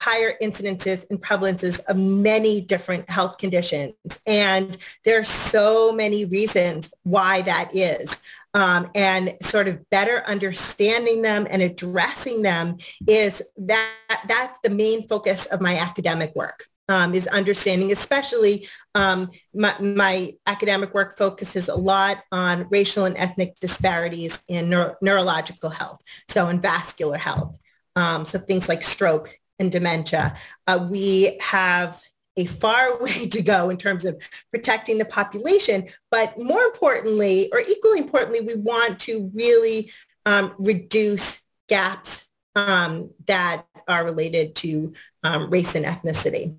[0.00, 3.94] higher incidences and prevalences of many different health conditions.
[4.26, 8.16] And there are so many reasons why that is.
[8.54, 12.76] Um, and sort of better understanding them and addressing them
[13.06, 16.66] is that that's the main focus of my academic work.
[16.88, 23.16] Um, is understanding, especially um, my, my, academic work focuses a lot on racial and
[23.16, 27.56] ethnic disparities in neuro- neurological health, so in vascular health.
[27.94, 30.36] Um, so things like stroke and dementia.
[30.66, 32.02] Uh, we have
[32.36, 34.20] a far way to go in terms of
[34.50, 35.86] protecting the population.
[36.10, 39.90] But more importantly, or equally importantly, we want to really
[40.26, 46.56] um, reduce gaps um, that are related to um, race and ethnicity.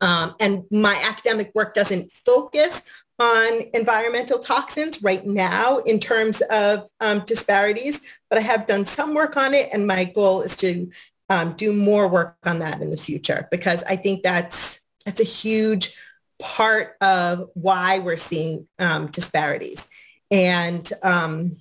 [0.00, 2.82] Um, and my academic work doesn't focus
[3.18, 8.00] on environmental toxins right now in terms of um, disparities,
[8.30, 10.90] but I have done some work on it and my goal is to
[11.28, 15.24] um, do more work on that in the future because I think that's that's a
[15.24, 15.94] huge
[16.40, 19.86] part of why we're seeing um, disparities
[20.30, 21.52] and um,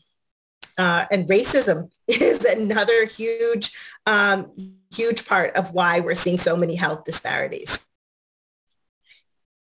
[0.78, 3.72] uh, and racism is another huge
[4.06, 4.52] um,
[4.94, 7.86] huge part of why we're seeing so many health disparities.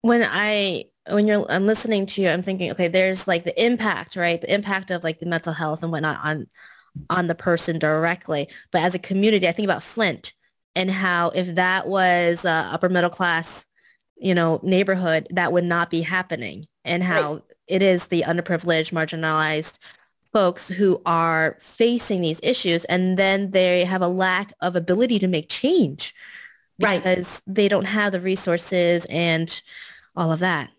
[0.01, 4.17] When I when you're I'm listening to you, I'm thinking, okay, there's like the impact,
[4.17, 4.41] right?
[4.41, 6.47] The impact of like the mental health and whatnot on
[7.11, 8.49] on the person directly.
[8.71, 10.33] But as a community, I think about Flint
[10.75, 13.67] and how if that was a upper middle class,
[14.17, 16.67] you know, neighborhood, that would not be happening.
[16.85, 17.43] And how right.
[17.69, 19.79] it is the underprivileged, marginalized
[20.33, 22.85] folks who are facing these issues.
[22.87, 26.15] And then they have a lack of ability to make change
[26.81, 27.03] right.
[27.03, 29.61] because they don't have the resources and
[30.17, 30.71] all of that.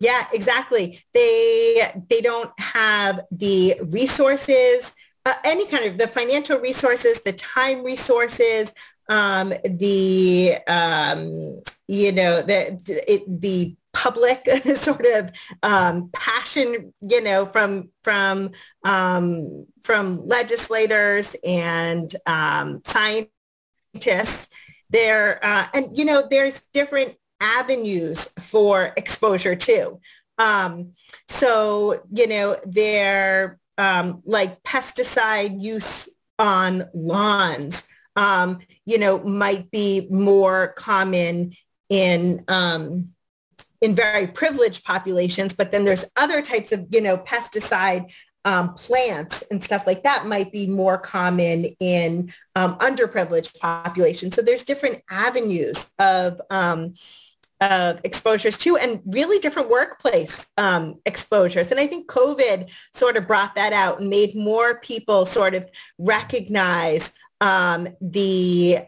[0.00, 0.98] Yeah exactly.
[1.14, 4.94] They they don't have the resources
[5.24, 8.72] uh, any kind of the financial resources, the time resources,
[9.08, 15.30] um, the um, you know the it, the public sort of
[15.62, 18.50] um, passion, you know, from from
[18.84, 24.48] um, from legislators and um, scientists.
[24.90, 30.00] There uh, and you know there's different avenues for exposure too.
[30.38, 30.92] Um,
[31.28, 36.08] so you know there um, like pesticide use
[36.38, 37.84] on lawns,
[38.16, 41.54] um, you know, might be more common
[41.88, 43.12] in um,
[43.80, 48.12] in very privileged populations, but then there's other types of, you know, pesticide
[48.44, 54.34] um, plants and stuff like that might be more common in um, underprivileged populations.
[54.34, 56.94] So there's different avenues of um,
[57.62, 61.70] of exposures too and really different workplace um, exposures.
[61.70, 65.68] And I think COVID sort of brought that out and made more people sort of
[65.98, 68.80] recognize um, the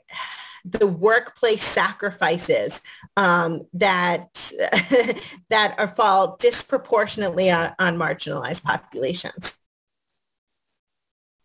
[0.65, 2.81] the workplace sacrifices
[3.17, 4.53] um, that
[5.51, 9.59] that are fall disproportionately on, on marginalized populations.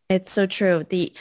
[0.09, 0.85] It's so true.
[0.89, 1.13] The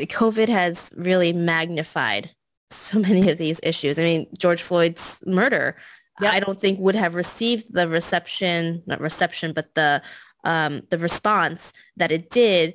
[0.00, 2.30] COVID has really magnified
[2.74, 3.98] so many of these issues.
[3.98, 5.76] I mean, George Floyd's murder,
[6.20, 6.32] yep.
[6.32, 10.02] I don't think would have received the reception, not reception, but the
[10.44, 12.74] um, the response that it did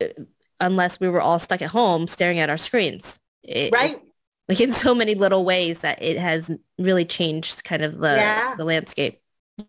[0.00, 0.08] uh,
[0.60, 3.18] unless we were all stuck at home staring at our screens.
[3.42, 4.00] It, right.
[4.48, 8.54] Like in so many little ways that it has really changed kind of the, yeah.
[8.56, 9.20] the landscape.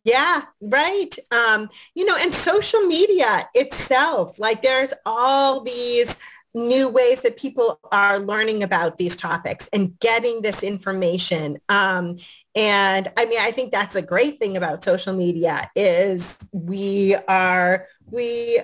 [0.03, 1.15] Yeah, right.
[1.31, 6.15] Um, you know, and social media itself, like there's all these
[6.57, 11.59] new ways that people are learning about these topics and getting this information.
[11.69, 12.17] Um,
[12.55, 17.87] and I mean, I think that's a great thing about social media is we are,
[18.09, 18.59] we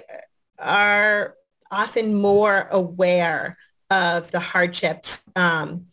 [0.57, 1.35] are
[1.71, 3.57] often more aware
[3.89, 5.85] of the hardships um,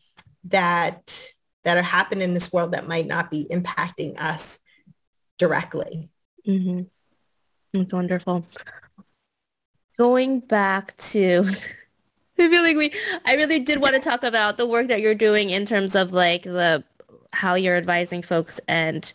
[0.44, 1.32] that
[1.62, 4.58] that are happening in this world that might not be impacting us
[5.38, 6.08] directly.
[6.48, 6.84] Mm-hmm.
[7.74, 8.46] That's wonderful.
[9.98, 11.50] Going back to
[12.44, 12.92] I feel like we,
[13.26, 16.12] I really did want to talk about the work that you're doing in terms of
[16.12, 16.82] like the,
[17.32, 19.12] how you're advising folks and,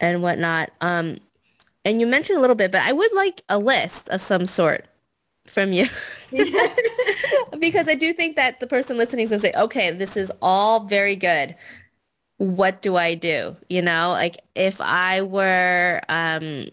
[0.00, 0.70] and whatnot.
[0.80, 1.18] Um,
[1.84, 4.86] and you mentioned a little bit, but I would like a list of some sort
[5.46, 5.86] from you.
[7.58, 10.30] because I do think that the person listening is going to say, okay, this is
[10.42, 11.54] all very good.
[12.36, 13.56] What do I do?
[13.70, 16.66] You know, like if I were, um,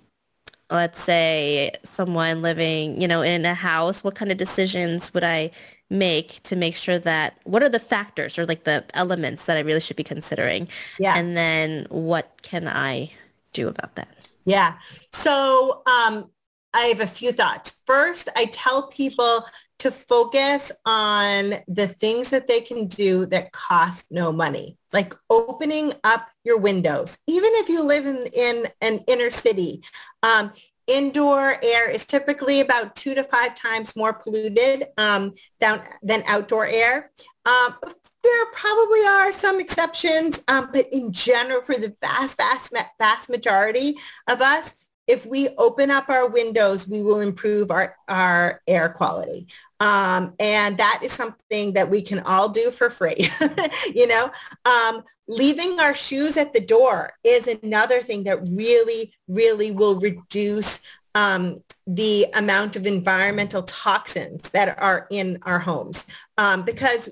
[0.70, 5.52] let's say someone living, you know, in a house, what kind of decisions would I
[5.90, 9.62] make to make sure that what are the factors or like the elements that I
[9.62, 10.68] really should be considering?
[11.00, 11.16] Yeah.
[11.16, 13.12] And then what can I
[13.54, 14.10] do about that?
[14.46, 14.76] Yeah.
[15.12, 16.30] So um,
[16.74, 17.74] I have a few thoughts.
[17.86, 19.46] First, I tell people
[19.80, 25.94] to focus on the things that they can do that cost no money, like opening
[26.04, 27.18] up your windows.
[27.28, 29.84] Even if you live in, in an inner city,
[30.24, 30.52] um,
[30.88, 36.66] indoor air is typically about two to five times more polluted um, down, than outdoor
[36.66, 37.12] air.
[37.46, 37.76] Um,
[38.24, 43.96] there probably are some exceptions, um, but in general, for the vast, vast, vast majority
[44.28, 49.48] of us, if we open up our windows, we will improve our, our air quality.
[49.80, 53.30] Um, and that is something that we can all do for free.
[53.94, 54.32] you know,
[54.66, 60.80] um, leaving our shoes at the door is another thing that really, really will reduce
[61.14, 66.06] um, the amount of environmental toxins that are in our homes.
[66.38, 67.10] Um, because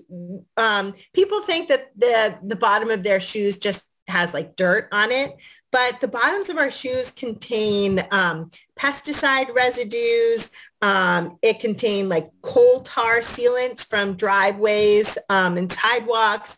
[0.57, 5.11] um, people think that the, the bottom of their shoes just has like dirt on
[5.11, 5.35] it,
[5.71, 10.51] but the bottoms of our shoes contain um, pesticide residues.
[10.81, 16.57] Um, it contains like coal tar sealants from driveways um, and sidewalks,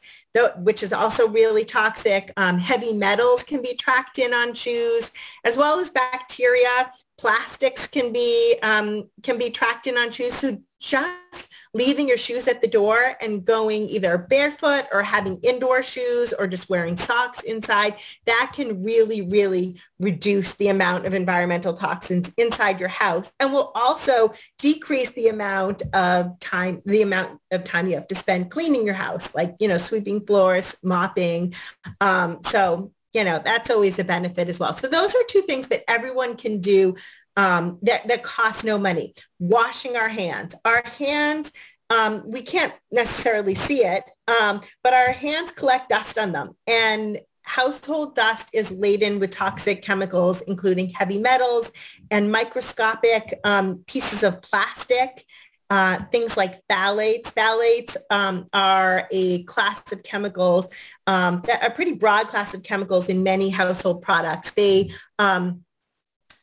[0.58, 2.32] which is also really toxic.
[2.36, 5.12] Um, heavy metals can be tracked in on shoes,
[5.44, 6.92] as well as bacteria.
[7.18, 10.34] Plastics can be um, can be tracked in on shoes.
[10.34, 15.84] So just leaving your shoes at the door and going either barefoot or having indoor
[15.84, 17.96] shoes or just wearing socks inside,
[18.26, 23.74] that can really, really reduce the amount of environmental toxins inside your house and will
[23.76, 28.86] also decrease the amount of time, the amount of time you have to spend cleaning
[28.86, 31.54] your house, like, you know, sweeping floors, mopping.
[32.00, 34.74] Um, so, you know, that's always a benefit as well.
[34.74, 36.96] So those are two things that everyone can do
[37.36, 39.14] um, that, that cost no money.
[39.40, 40.56] Washing our hands.
[40.64, 41.52] Our hands,
[41.90, 46.56] um, we can't necessarily see it, um, but our hands collect dust on them.
[46.68, 51.72] And household dust is laden with toxic chemicals, including heavy metals
[52.10, 55.26] and microscopic um, pieces of plastic.
[55.72, 57.24] Uh, things like phthalates.
[57.34, 60.68] Phthalates um, are a class of chemicals
[61.08, 64.52] um, that are pretty broad class of chemicals in many household products.
[64.52, 65.65] They um,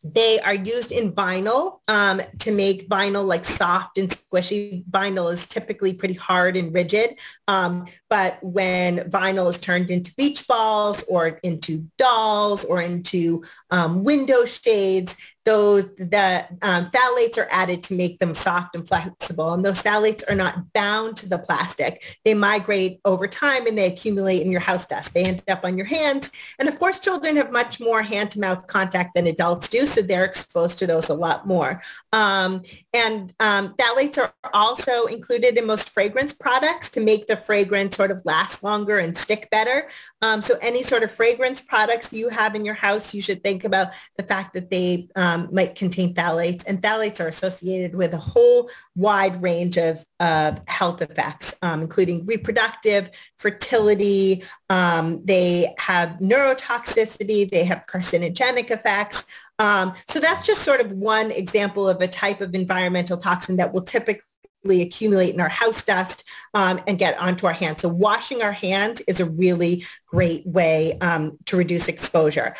[0.04, 4.84] they are used in vinyl um, to make vinyl like soft and squishy.
[4.90, 7.18] Vinyl is typically pretty hard and rigid.
[7.46, 14.02] Um, but when vinyl is turned into beach balls or into dolls or into um,
[14.02, 19.64] window shades, those the um, phthalates are added to make them soft and flexible and
[19.64, 22.18] those phthalates are not bound to the plastic.
[22.24, 25.14] They migrate over time and they accumulate in your house dust.
[25.14, 26.30] They end up on your hands.
[26.58, 30.02] And of course children have much more hand to mouth contact than adults do so
[30.02, 31.82] they're exposed to those a lot more.
[32.12, 32.62] Um,
[32.94, 38.10] and um, phthalates are also included in most fragrance products to make the fragrance sort
[38.10, 39.88] of last longer and stick better.
[40.20, 43.64] Um, so any sort of fragrance products you have in your house you should think
[43.64, 48.18] about the fact that they um, might contain phthalates, and phthalates are associated with a
[48.18, 54.44] whole wide range of uh, health effects, um, including reproductive, fertility.
[54.68, 57.50] Um, they have neurotoxicity.
[57.50, 59.24] They have carcinogenic effects.
[59.58, 63.72] Um, so that's just sort of one example of a type of environmental toxin that
[63.72, 66.24] will typically accumulate in our house dust
[66.54, 67.82] um, and get onto our hands.
[67.82, 72.54] So washing our hands is a really great way um, to reduce exposure.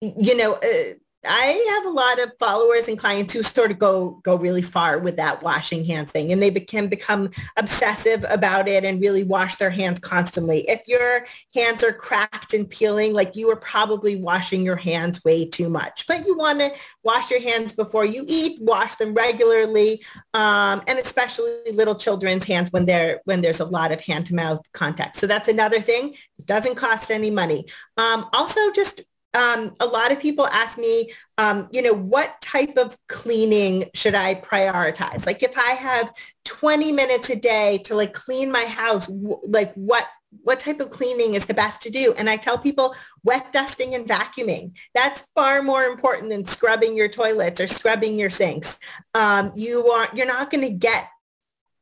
[0.00, 0.94] You know, uh,
[1.28, 4.98] I have a lot of followers and clients who sort of go go really far
[4.98, 9.56] with that washing hand thing and they can become obsessive about it and really wash
[9.56, 10.68] their hands constantly.
[10.68, 15.48] If your hands are cracked and peeling, like you are probably washing your hands way
[15.48, 16.06] too much.
[16.06, 16.72] But you want to
[17.02, 20.02] wash your hands before you eat, wash them regularly,
[20.34, 24.34] um, and especially little children's hands when they're when there's a lot of hand to
[24.34, 25.16] mouth contact.
[25.16, 26.14] So that's another thing.
[26.38, 27.66] It doesn't cost any money.
[27.96, 29.02] Um, also, just
[29.34, 34.14] um, a lot of people ask me, um, you know, what type of cleaning should
[34.14, 35.26] I prioritize?
[35.26, 36.14] Like if I have
[36.44, 40.06] 20 minutes a day to like clean my house, w- like what
[40.42, 42.12] what type of cleaning is the best to do?
[42.18, 44.72] And I tell people wet dusting and vacuuming.
[44.94, 48.78] That's far more important than scrubbing your toilets or scrubbing your sinks.
[49.14, 51.08] Um, you are you're not going to get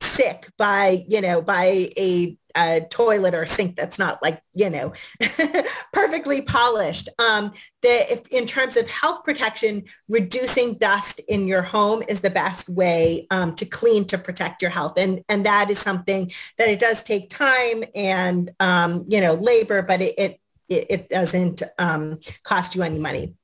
[0.00, 4.92] sick by you know by a a toilet or sink that's not like, you know,
[5.92, 7.08] perfectly polished.
[7.18, 7.52] Um,
[7.82, 12.68] the, if, in terms of health protection, reducing dust in your home is the best
[12.68, 14.94] way um, to clean to protect your health.
[14.96, 19.82] And, and that is something that it does take time and, um, you know, labor,
[19.82, 23.34] but it, it, it doesn't um, cost you any money.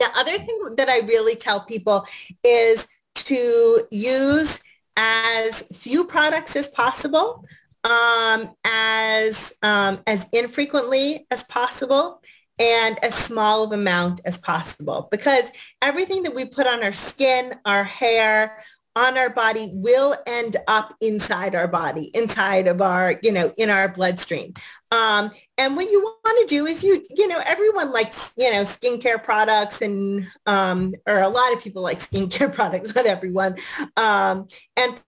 [0.00, 2.06] The other thing that I really tell people
[2.42, 4.60] is to use
[4.96, 7.44] as few products as possible
[7.84, 12.22] um, as um, as infrequently as possible
[12.58, 15.44] and as small of amount as possible because
[15.82, 18.58] everything that we put on our skin, our hair,
[18.96, 23.68] on our body will end up inside our body, inside of our, you know, in
[23.68, 24.54] our bloodstream.
[24.92, 28.62] Um, and what you want to do is you, you know, everyone likes, you know,
[28.62, 33.56] skincare products and, um, or a lot of people like skincare products, not everyone.
[33.96, 35.00] Um, and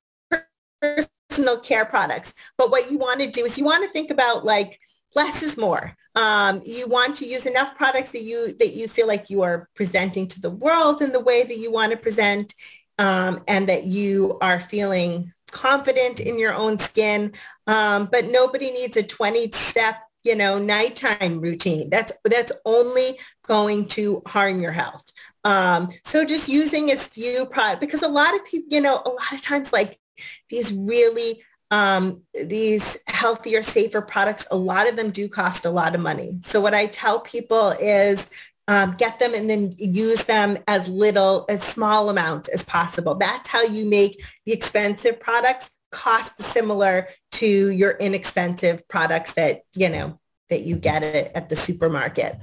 [1.36, 2.32] personal care products.
[2.56, 4.80] But what you want to do is you want to think about like
[5.14, 5.94] less is more.
[6.14, 9.68] Um, you want to use enough products that you that you feel like you are
[9.74, 12.54] presenting to the world in the way that you want to present
[12.98, 17.32] um, and that you are feeling confident in your own skin.
[17.66, 21.90] Um, but nobody needs a 20 step, you know, nighttime routine.
[21.90, 25.04] That's, that's only going to harm your health.
[25.44, 29.10] Um, so just using as few products, because a lot of people, you know, a
[29.10, 30.00] lot of times like
[30.50, 35.94] these really um, these healthier, safer products, a lot of them do cost a lot
[35.94, 36.38] of money.
[36.42, 38.28] So what I tell people is
[38.68, 43.14] um, get them and then use them as little, as small amounts as possible.
[43.14, 49.88] That's how you make the expensive products cost similar to your inexpensive products that, you
[49.88, 50.18] know,
[50.50, 52.36] that you get it at the supermarket.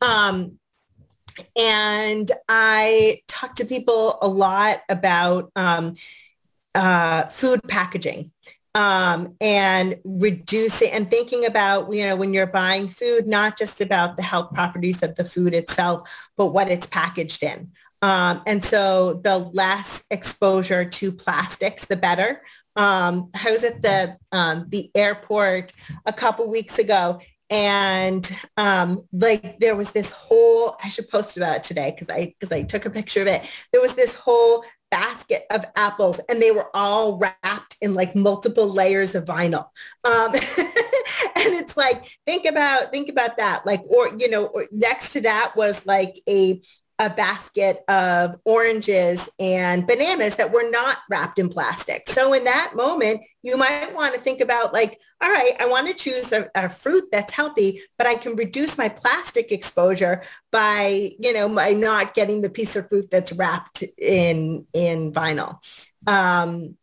[0.00, 0.58] Um,
[1.56, 5.94] and I talk to people a lot about um,
[6.74, 8.30] uh, food packaging
[8.74, 14.16] um, and reducing and thinking about, you know, when you're buying food, not just about
[14.16, 17.72] the health properties of the food itself, but what it's packaged in.
[18.02, 22.42] Um, and so the less exposure to plastics, the better.
[22.76, 25.72] Um, I was at the um, the airport
[26.06, 31.56] a couple weeks ago and um, like there was this whole i should post about
[31.56, 33.42] it today because i because i took a picture of it
[33.72, 38.68] there was this whole basket of apples and they were all wrapped in like multiple
[38.68, 39.66] layers of vinyl.
[40.04, 43.66] Um, and it's like think about think about that.
[43.66, 46.60] Like or you know next to that was like a
[47.00, 52.08] a basket of oranges and bananas that were not wrapped in plastic.
[52.08, 55.86] So in that moment, you might want to think about like, all right, I want
[55.86, 61.12] to choose a, a, fruit that's healthy, but I can reduce my plastic exposure by,
[61.20, 65.58] you know, by not getting the piece of fruit that's wrapped in, in vinyl.
[66.06, 66.76] Um,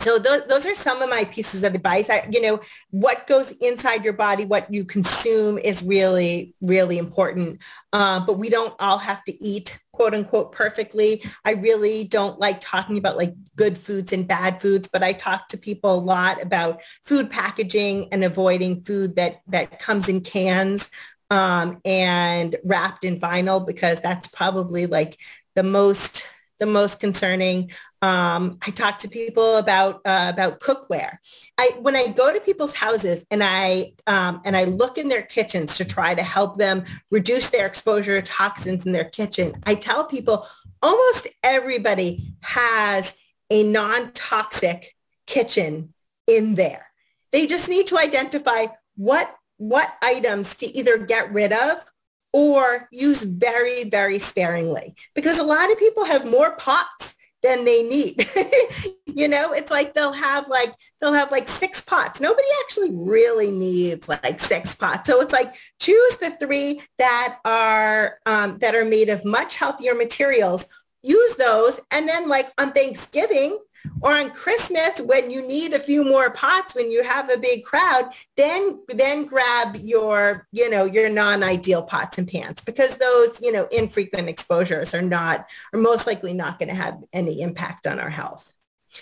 [0.00, 2.08] so th- those are some of my pieces of advice.
[2.08, 7.60] I, you know, what goes inside your body, what you consume is really, really important.
[7.92, 11.22] Uh, but we don't all have to eat quote unquote perfectly.
[11.44, 15.48] I really don't like talking about like good foods and bad foods, but I talk
[15.48, 20.90] to people a lot about food packaging and avoiding food that, that comes in cans
[21.30, 25.18] um, and wrapped in vinyl because that's probably like
[25.56, 26.24] the most
[26.58, 27.70] the most concerning.
[28.00, 31.18] Um, I talk to people about uh, about cookware.
[31.58, 35.22] I when I go to people's houses and I um, and I look in their
[35.22, 39.54] kitchens to try to help them reduce their exposure to toxins in their kitchen.
[39.64, 40.46] I tell people
[40.80, 43.18] almost everybody has
[43.50, 44.94] a non-toxic
[45.26, 45.92] kitchen
[46.28, 46.86] in there.
[47.32, 51.84] They just need to identify what what items to either get rid of
[52.32, 57.82] or use very, very sparingly because a lot of people have more pots than they
[57.82, 58.28] need.
[59.06, 62.20] you know, it's like they'll have like they'll have like six pots.
[62.20, 65.08] Nobody actually really needs like six pots.
[65.08, 69.94] So it's like choose the three that are um, that are made of much healthier
[69.94, 70.66] materials.
[71.02, 73.58] Use those, and then like on Thanksgiving,
[74.00, 77.64] or on Christmas when you need a few more pots when you have a big
[77.64, 83.52] crowd, then then grab your, you know, your non-ideal pots and pans because those, you
[83.52, 87.98] know, infrequent exposures are not are most likely not going to have any impact on
[87.98, 88.52] our health.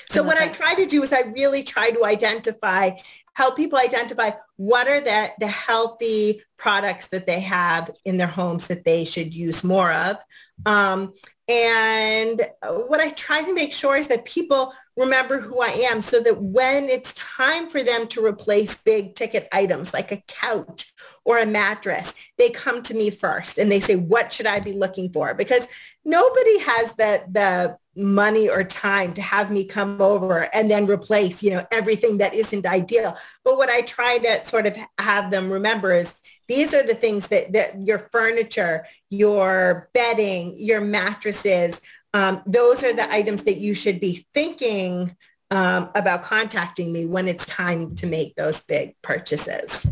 [0.09, 2.93] So what I try to do is I really try to identify,
[3.35, 8.67] help people identify what are the, the healthy products that they have in their homes
[8.69, 10.17] that they should use more of.
[10.65, 11.13] Um,
[11.49, 16.19] and what I try to make sure is that people remember who I am so
[16.21, 20.93] that when it's time for them to replace big ticket items like a couch
[21.25, 24.73] or a mattress, they come to me first and they say, what should I be
[24.73, 25.35] looking for?
[25.35, 25.69] Because
[26.05, 31.43] nobody has the, the money or time to have me come over and then replace,
[31.43, 33.17] you know, everything that isn't ideal.
[33.45, 36.15] But what I try to sort of have them remember is
[36.49, 41.81] these are the things that, that your furniture, your bedding, your mattresses,
[42.15, 45.17] um, those are the items that you should be thinking
[45.51, 49.87] um, about contacting me when it's time to make those big purchases.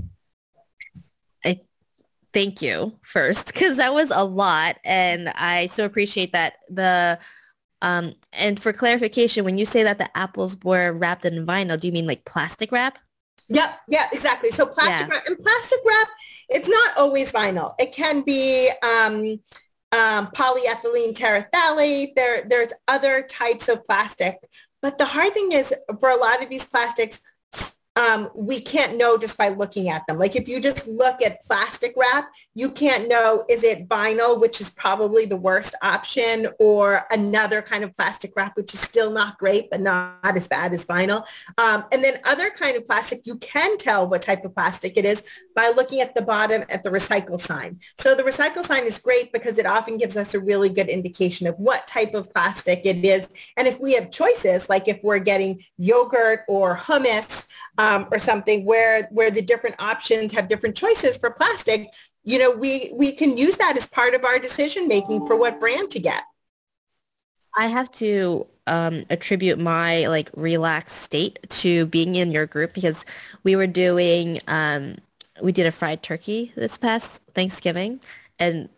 [2.34, 7.20] Thank you first because that was a lot and I so appreciate that the
[7.84, 11.86] um, and for clarification, when you say that the apples were wrapped in vinyl, do
[11.86, 12.98] you mean like plastic wrap?
[13.48, 14.50] Yep, yeah, exactly.
[14.50, 15.14] So plastic yeah.
[15.14, 16.08] wrap and plastic wrap,
[16.48, 17.74] it's not always vinyl.
[17.78, 19.38] It can be um,
[19.92, 22.14] um, polyethylene terephthalate.
[22.16, 24.38] There, there's other types of plastic.
[24.80, 27.20] But the hard thing is for a lot of these plastics,
[27.96, 30.18] um, we can't know just by looking at them.
[30.18, 34.60] Like if you just look at plastic wrap, you can't know is it vinyl, which
[34.60, 39.38] is probably the worst option, or another kind of plastic wrap, which is still not
[39.38, 41.24] great, but not as bad as vinyl.
[41.58, 45.04] Um, and then other kind of plastic, you can tell what type of plastic it
[45.04, 45.22] is
[45.54, 47.78] by looking at the bottom at the recycle sign.
[47.98, 51.46] So the recycle sign is great because it often gives us a really good indication
[51.46, 53.28] of what type of plastic it is.
[53.56, 57.46] And if we have choices, like if we're getting yogurt or hummus,
[57.78, 61.88] um, or something where where the different options have different choices for plastic,
[62.24, 65.60] you know, we we can use that as part of our decision making for what
[65.60, 66.22] brand to get.
[67.56, 73.04] I have to um, attribute my like relaxed state to being in your group because
[73.42, 74.96] we were doing um,
[75.42, 78.00] we did a fried turkey this past Thanksgiving
[78.38, 78.68] and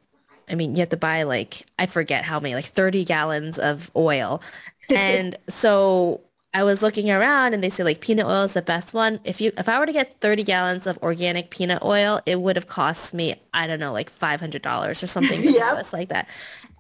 [0.49, 3.91] I mean you have to buy like I forget how many like 30 gallons of
[3.97, 4.43] oil
[4.91, 6.21] and so
[6.57, 9.21] I was looking around and they say like peanut oil is the best one.
[9.25, 12.57] If you if I were to get 30 gallons of organic peanut oil, it would
[12.57, 16.27] have cost me, I don't know, like $500 or something ridiculous like that.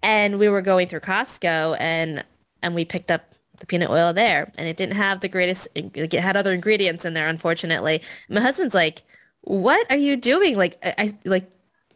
[0.03, 2.25] And we were going through Costco and
[2.63, 6.11] and we picked up the peanut oil there and it didn't have the greatest it
[6.15, 8.01] had other ingredients in there unfortunately.
[8.31, 9.03] My husband's like,
[9.43, 11.51] "What are you doing?" Like I like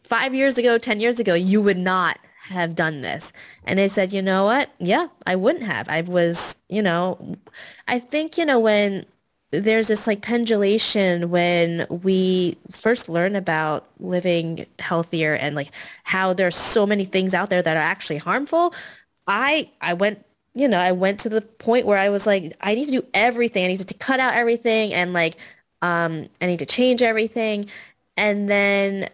[0.04, 2.18] 5 years ago, 10 years ago, you would not
[2.50, 3.32] have done this.
[3.64, 4.70] And they said, you know what?
[4.78, 5.88] Yeah, I wouldn't have.
[5.88, 7.36] I was, you know,
[7.88, 9.06] I think, you know, when
[9.52, 15.72] there's this like pendulation when we first learn about living healthier and like
[16.04, 18.72] how there's so many things out there that are actually harmful.
[19.26, 22.74] I, I went you know, I went to the point where I was like, I
[22.74, 23.64] need to do everything.
[23.64, 25.36] I need to cut out everything and like,
[25.80, 27.66] um, I need to change everything.
[28.16, 29.08] And then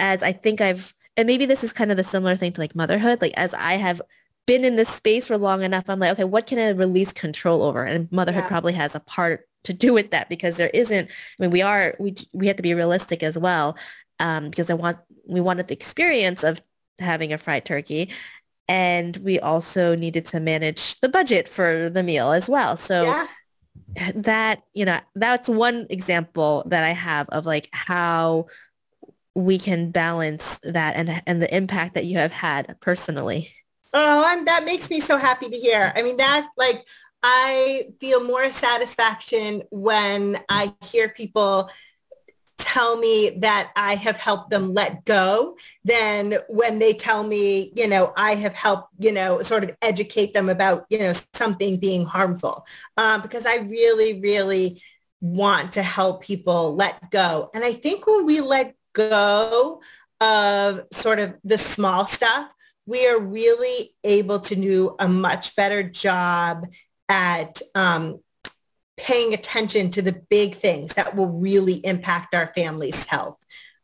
[0.00, 2.76] as I think I've and maybe this is kind of the similar thing to like
[2.76, 3.20] motherhood.
[3.20, 4.00] Like as I have
[4.46, 7.64] been in this space for long enough, I'm like, okay, what can I release control
[7.64, 7.82] over?
[7.84, 8.48] And motherhood yeah.
[8.48, 11.08] probably has a part to do with that because there isn't.
[11.08, 13.76] I mean, we are we we have to be realistic as well
[14.20, 16.62] um, because I want we wanted the experience of
[17.00, 18.10] having a fried turkey,
[18.68, 22.76] and we also needed to manage the budget for the meal as well.
[22.76, 23.04] So.
[23.04, 23.26] Yeah
[24.14, 28.46] that you know that's one example that i have of like how
[29.38, 33.54] we can balance that and and the impact that you have had personally.
[33.94, 35.92] Oh, and that makes me so happy to hear.
[35.94, 36.86] I mean, that like
[37.22, 41.70] I feel more satisfaction when I hear people
[42.58, 47.86] tell me that I have helped them let go than when they tell me, you
[47.86, 52.04] know, I have helped, you know, sort of educate them about, you know, something being
[52.04, 52.66] harmful.
[52.96, 54.82] Um, because I really, really
[55.20, 57.50] want to help people let go.
[57.54, 59.80] And I think when we let go
[60.20, 62.50] of sort of the small stuff,
[62.86, 66.66] we are really able to do a much better job
[67.08, 68.20] at um,
[68.96, 73.36] paying attention to the big things that will really impact our family's health.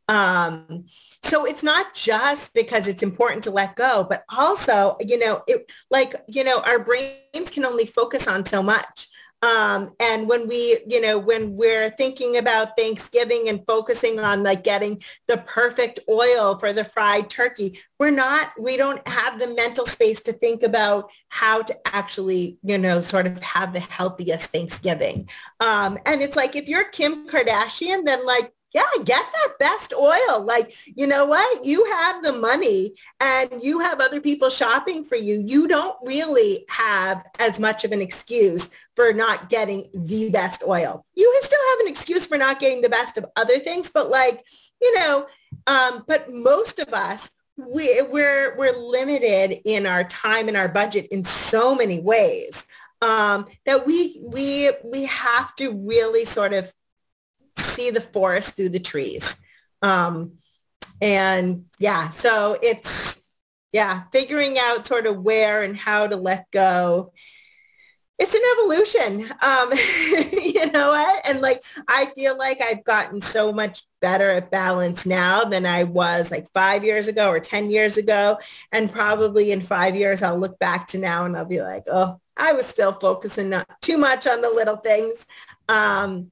[0.09, 0.87] Um,
[1.23, 5.71] so it's not just because it's important to let go, but also, you know, it
[5.91, 9.09] like, you know, our brains can only focus on so much.
[9.45, 14.65] Um, and when we, you know, when we're thinking about Thanksgiving and focusing on like
[14.65, 19.85] getting the perfect oil for the fried turkey, we're not, we don't have the mental
[19.85, 25.29] space to think about how to actually, you know, sort of have the healthiest Thanksgiving.
[25.61, 30.43] Um, and it's like, if you're Kim Kardashian, then like, yeah, get that best oil.
[30.45, 31.65] Like, you know what?
[31.65, 35.45] You have the money and you have other people shopping for you.
[35.47, 41.07] You don't really have as much of an excuse for not getting the best oil.
[41.15, 44.45] You still have an excuse for not getting the best of other things, but like,
[44.83, 45.29] you know,
[45.69, 51.07] um, but most of us, we, we're, we're limited in our time and our budget
[51.13, 52.67] in so many ways
[53.01, 56.73] um, that we, we, we have to really sort of
[57.57, 59.37] see the forest through the trees.
[59.83, 60.33] Um,
[61.01, 63.21] and yeah, so it's,
[63.73, 67.13] yeah, figuring out sort of where and how to let go.
[68.17, 69.35] It's an evolution.
[69.43, 69.73] Um
[70.41, 71.27] you know what?
[71.29, 75.83] And like i feel like i've gotten so much better at balance now than i
[75.85, 78.39] was like five years ago or ten years ago.
[78.71, 82.21] And probably in five years i'll look back to now and i'll be like oh
[82.37, 85.27] i was still focusing not too much on the little things.
[85.69, 86.31] Um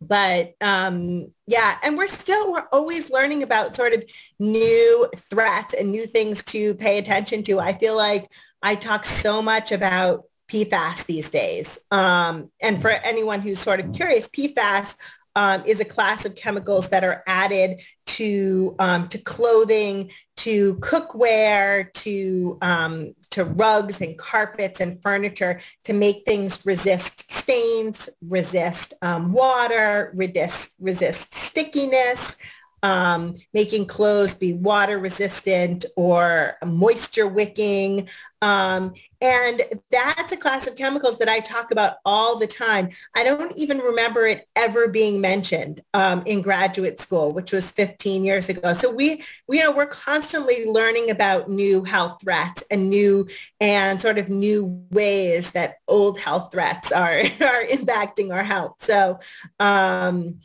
[0.00, 4.04] but um, yeah, and we're still, we're always learning about sort of
[4.38, 7.60] new threats and new things to pay attention to.
[7.60, 8.32] I feel like
[8.62, 11.78] I talk so much about PFAS these days.
[11.90, 14.96] Um, and for anyone who's sort of curious, PFAS
[15.36, 21.92] um, is a class of chemicals that are added to um, to clothing, to cookware,
[21.92, 29.32] to um, to rugs and carpets and furniture to make things resist stains, resist um,
[29.32, 32.36] water, resist resist stickiness,
[32.82, 38.08] um, making clothes be water resistant or moisture wicking.
[38.42, 42.88] Um, and that's a class of chemicals that I talk about all the time.
[43.14, 48.24] I don't even remember it ever being mentioned um, in graduate school, which was 15
[48.24, 48.72] years ago.
[48.72, 53.28] So we, we, you know, we're constantly learning about new health threats and new
[53.60, 58.76] and sort of new ways that old health threats are, are impacting our health.
[58.78, 59.20] So,
[59.58, 60.40] um,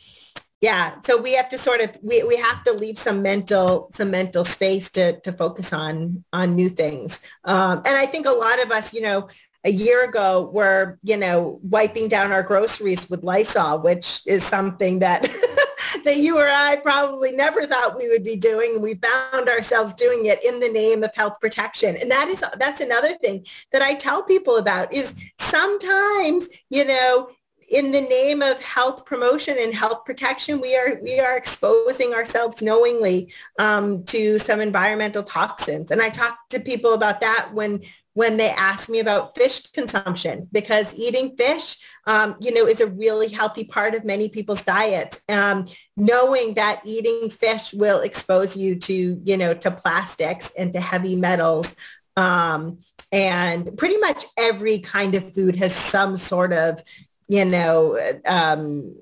[0.62, 4.12] yeah so we have to sort of we, we have to leave some mental some
[4.12, 7.20] mental space to to focus on on new things.
[7.44, 9.28] Um, and i think a lot of us you know
[9.64, 15.00] a year ago were you know wiping down our groceries with lysol which is something
[15.00, 15.24] that
[16.04, 18.82] that you or i probably never thought we would be doing.
[18.82, 21.96] We found ourselves doing it in the name of health protection.
[21.98, 27.30] And that is that's another thing that i tell people about is sometimes you know
[27.70, 32.62] in the name of health promotion and health protection, we are we are exposing ourselves
[32.62, 35.92] knowingly um, to some environmental toxins.
[35.92, 37.82] And I talk to people about that when
[38.14, 42.88] when they ask me about fish consumption because eating fish, um, you know, is a
[42.88, 45.20] really healthy part of many people's diets.
[45.28, 45.66] Um,
[45.98, 51.16] knowing that eating fish will expose you to, you know, to plastics and to heavy
[51.18, 51.76] metals.
[52.16, 52.80] Um,
[53.12, 56.82] and pretty much every kind of food has some sort of
[57.28, 58.96] you know, um,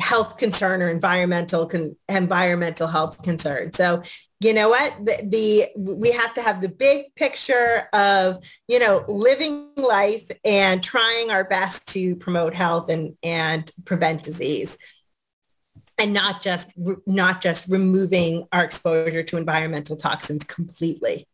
[0.00, 3.72] health concern or environmental con- environmental health concern.
[3.72, 4.02] So
[4.40, 4.92] you know what?
[5.04, 5.22] The,
[5.76, 11.30] the, we have to have the big picture of you know living life and trying
[11.30, 14.76] our best to promote health and and prevent disease.
[15.98, 16.72] And not just
[17.06, 21.28] not just removing our exposure to environmental toxins completely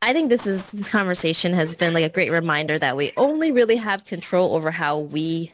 [0.00, 3.50] I think this is this conversation has been like a great reminder that we only
[3.50, 5.52] really have control over how we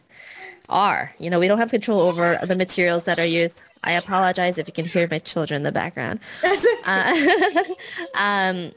[0.68, 1.14] are.
[1.18, 3.54] You know, we don't have control over the materials that are used.
[3.82, 6.20] I apologize if you can hear my children in the background.
[6.84, 7.64] uh,
[8.18, 8.72] um,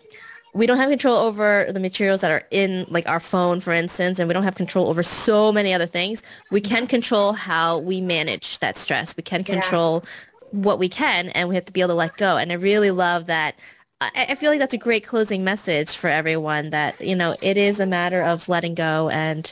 [0.53, 4.19] we don't have control over the materials that are in like our phone, for instance,
[4.19, 6.21] and we don't have control over so many other things.
[6.49, 9.15] We can control how we manage that stress.
[9.15, 10.61] We can control yeah.
[10.61, 12.37] what we can, and we have to be able to let go.
[12.37, 13.55] And I really love that
[13.99, 17.79] I, feel like that's a great closing message for everyone that, you know, it is
[17.79, 19.51] a matter of letting go and,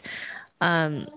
[0.62, 1.08] um,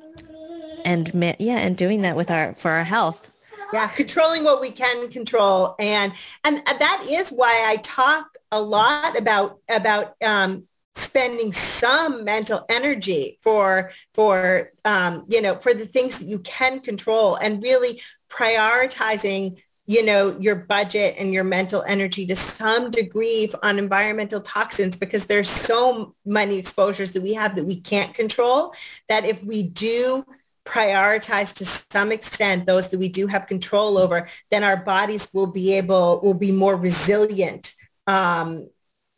[0.85, 3.31] and yeah, and doing that with our, for our health.
[3.73, 3.89] Yeah.
[3.89, 5.75] Controlling what we can control.
[5.79, 12.65] And, and that is why I talk a lot about, about, um, spending some mental
[12.69, 18.01] energy for for um, you know for the things that you can control and really
[18.29, 24.95] prioritizing you know, your budget and your mental energy to some degree on environmental toxins
[24.95, 28.75] because there's so many exposures that we have that we can't control
[29.09, 30.27] that if we do
[30.67, 35.47] prioritize to some extent those that we do have control over, then our bodies will
[35.47, 37.73] be able, will be more resilient
[38.07, 38.69] um,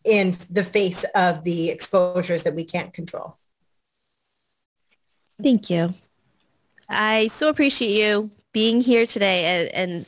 [0.05, 3.37] in the face of the exposures that we can't control.
[5.43, 5.95] Thank you.
[6.89, 10.07] I so appreciate you being here today and, and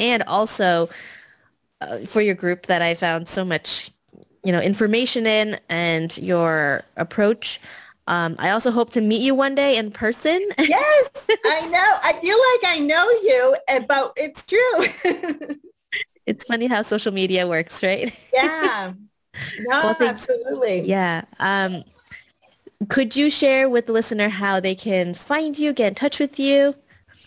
[0.00, 0.88] and also
[1.80, 3.90] uh, for your group that I found so much,
[4.44, 7.60] you know, information in and your approach.
[8.06, 10.40] Um, I also hope to meet you one day in person.
[10.58, 11.10] Yes,
[11.44, 11.98] I know.
[12.02, 15.56] I feel like I know you, but it's true.
[16.26, 18.12] it's funny how social media works, right?
[18.32, 18.94] Yeah.
[19.60, 20.80] No, well, absolutely.
[20.80, 21.22] Yeah.
[21.38, 21.84] Um,
[22.88, 26.38] could you share with the listener how they can find you, get in touch with
[26.38, 26.74] you?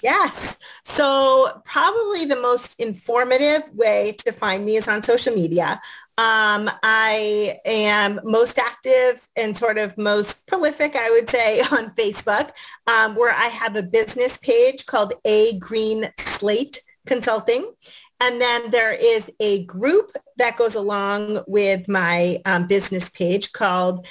[0.04, 0.58] Yes.
[0.84, 5.82] So probably the most informative way to find me is on social media.
[6.18, 12.52] Um, I am most active and sort of most prolific, I would say, on Facebook,
[12.86, 17.72] um, where I have a business page called A Green Slate Consulting.
[18.20, 24.08] And then there is a group that goes along with my um, business page called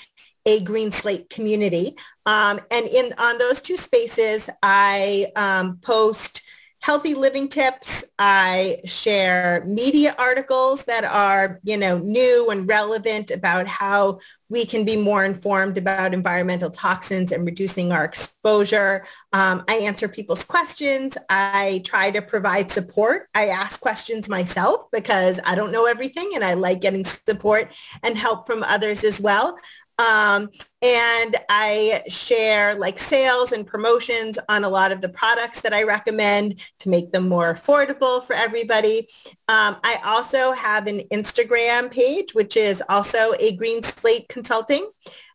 [0.47, 1.97] a green slate community.
[2.27, 6.43] Um, and in on those two spaces, I um, post
[6.83, 8.03] healthy living tips.
[8.19, 14.19] I share media articles that are, you know, new and relevant about how
[14.49, 19.05] we can be more informed about environmental toxins and reducing our exposure.
[19.33, 21.17] Um, I answer people's questions.
[21.31, 23.29] I try to provide support.
[23.35, 27.73] I ask questions myself because I don't know everything and I like getting support
[28.03, 29.57] and help from others as well.
[29.99, 30.49] Um,
[30.81, 35.85] and I share like sales and promotions on a lot of the products that I
[35.85, 39.09] recommend to make them more affordable for everybody.
[39.49, 44.89] Um, I also have an Instagram page, which is also a Green Slate Consulting.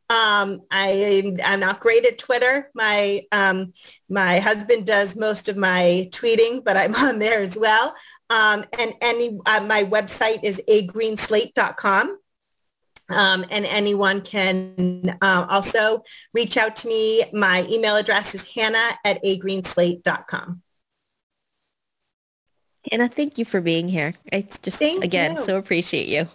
[0.09, 2.71] Um, I, am not great at Twitter.
[2.73, 3.73] My um,
[4.07, 7.93] my husband does most of my tweeting, but I'm on there as well.
[8.29, 12.19] Um, and any uh, my website is agreenslate.com.
[13.09, 16.03] Um, and anyone can uh, also
[16.33, 17.23] reach out to me.
[17.31, 20.61] My email address is hannah at agreenslate.com.
[22.91, 24.13] Hannah, thank you for being here.
[24.31, 25.45] I just, thank again, you.
[25.45, 26.27] so appreciate you.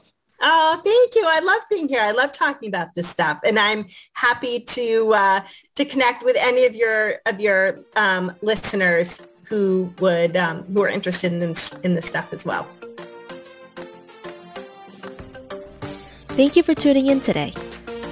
[0.44, 1.24] Oh, thank you.
[1.24, 2.00] I love being here.
[2.00, 5.40] I love talking about this stuff, and I'm happy to uh,
[5.76, 10.88] to connect with any of your of your um, listeners who would um, who are
[10.88, 12.66] interested in this, in this stuff as well.
[16.34, 17.52] Thank you for tuning in today.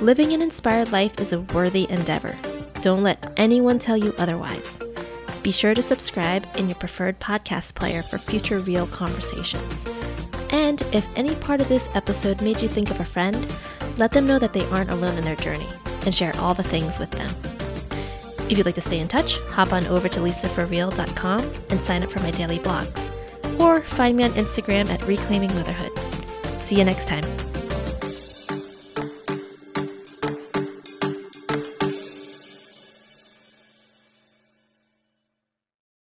[0.03, 2.37] Living an inspired life is a worthy endeavor.
[2.83, 4.79] Don't let anyone tell you otherwise.
[5.43, 9.87] Be sure to subscribe in your preferred podcast player for future real conversations.
[10.51, 13.51] And if any part of this episode made you think of a friend,
[13.97, 15.69] let them know that they aren't alone in their journey
[16.05, 17.31] and share all the things with them.
[18.51, 22.11] If you'd like to stay in touch, hop on over to lisaforreal.com and sign up
[22.11, 23.11] for my daily blogs.
[23.59, 25.93] Or find me on Instagram at Reclaiming Motherhood.
[26.61, 27.25] See you next time.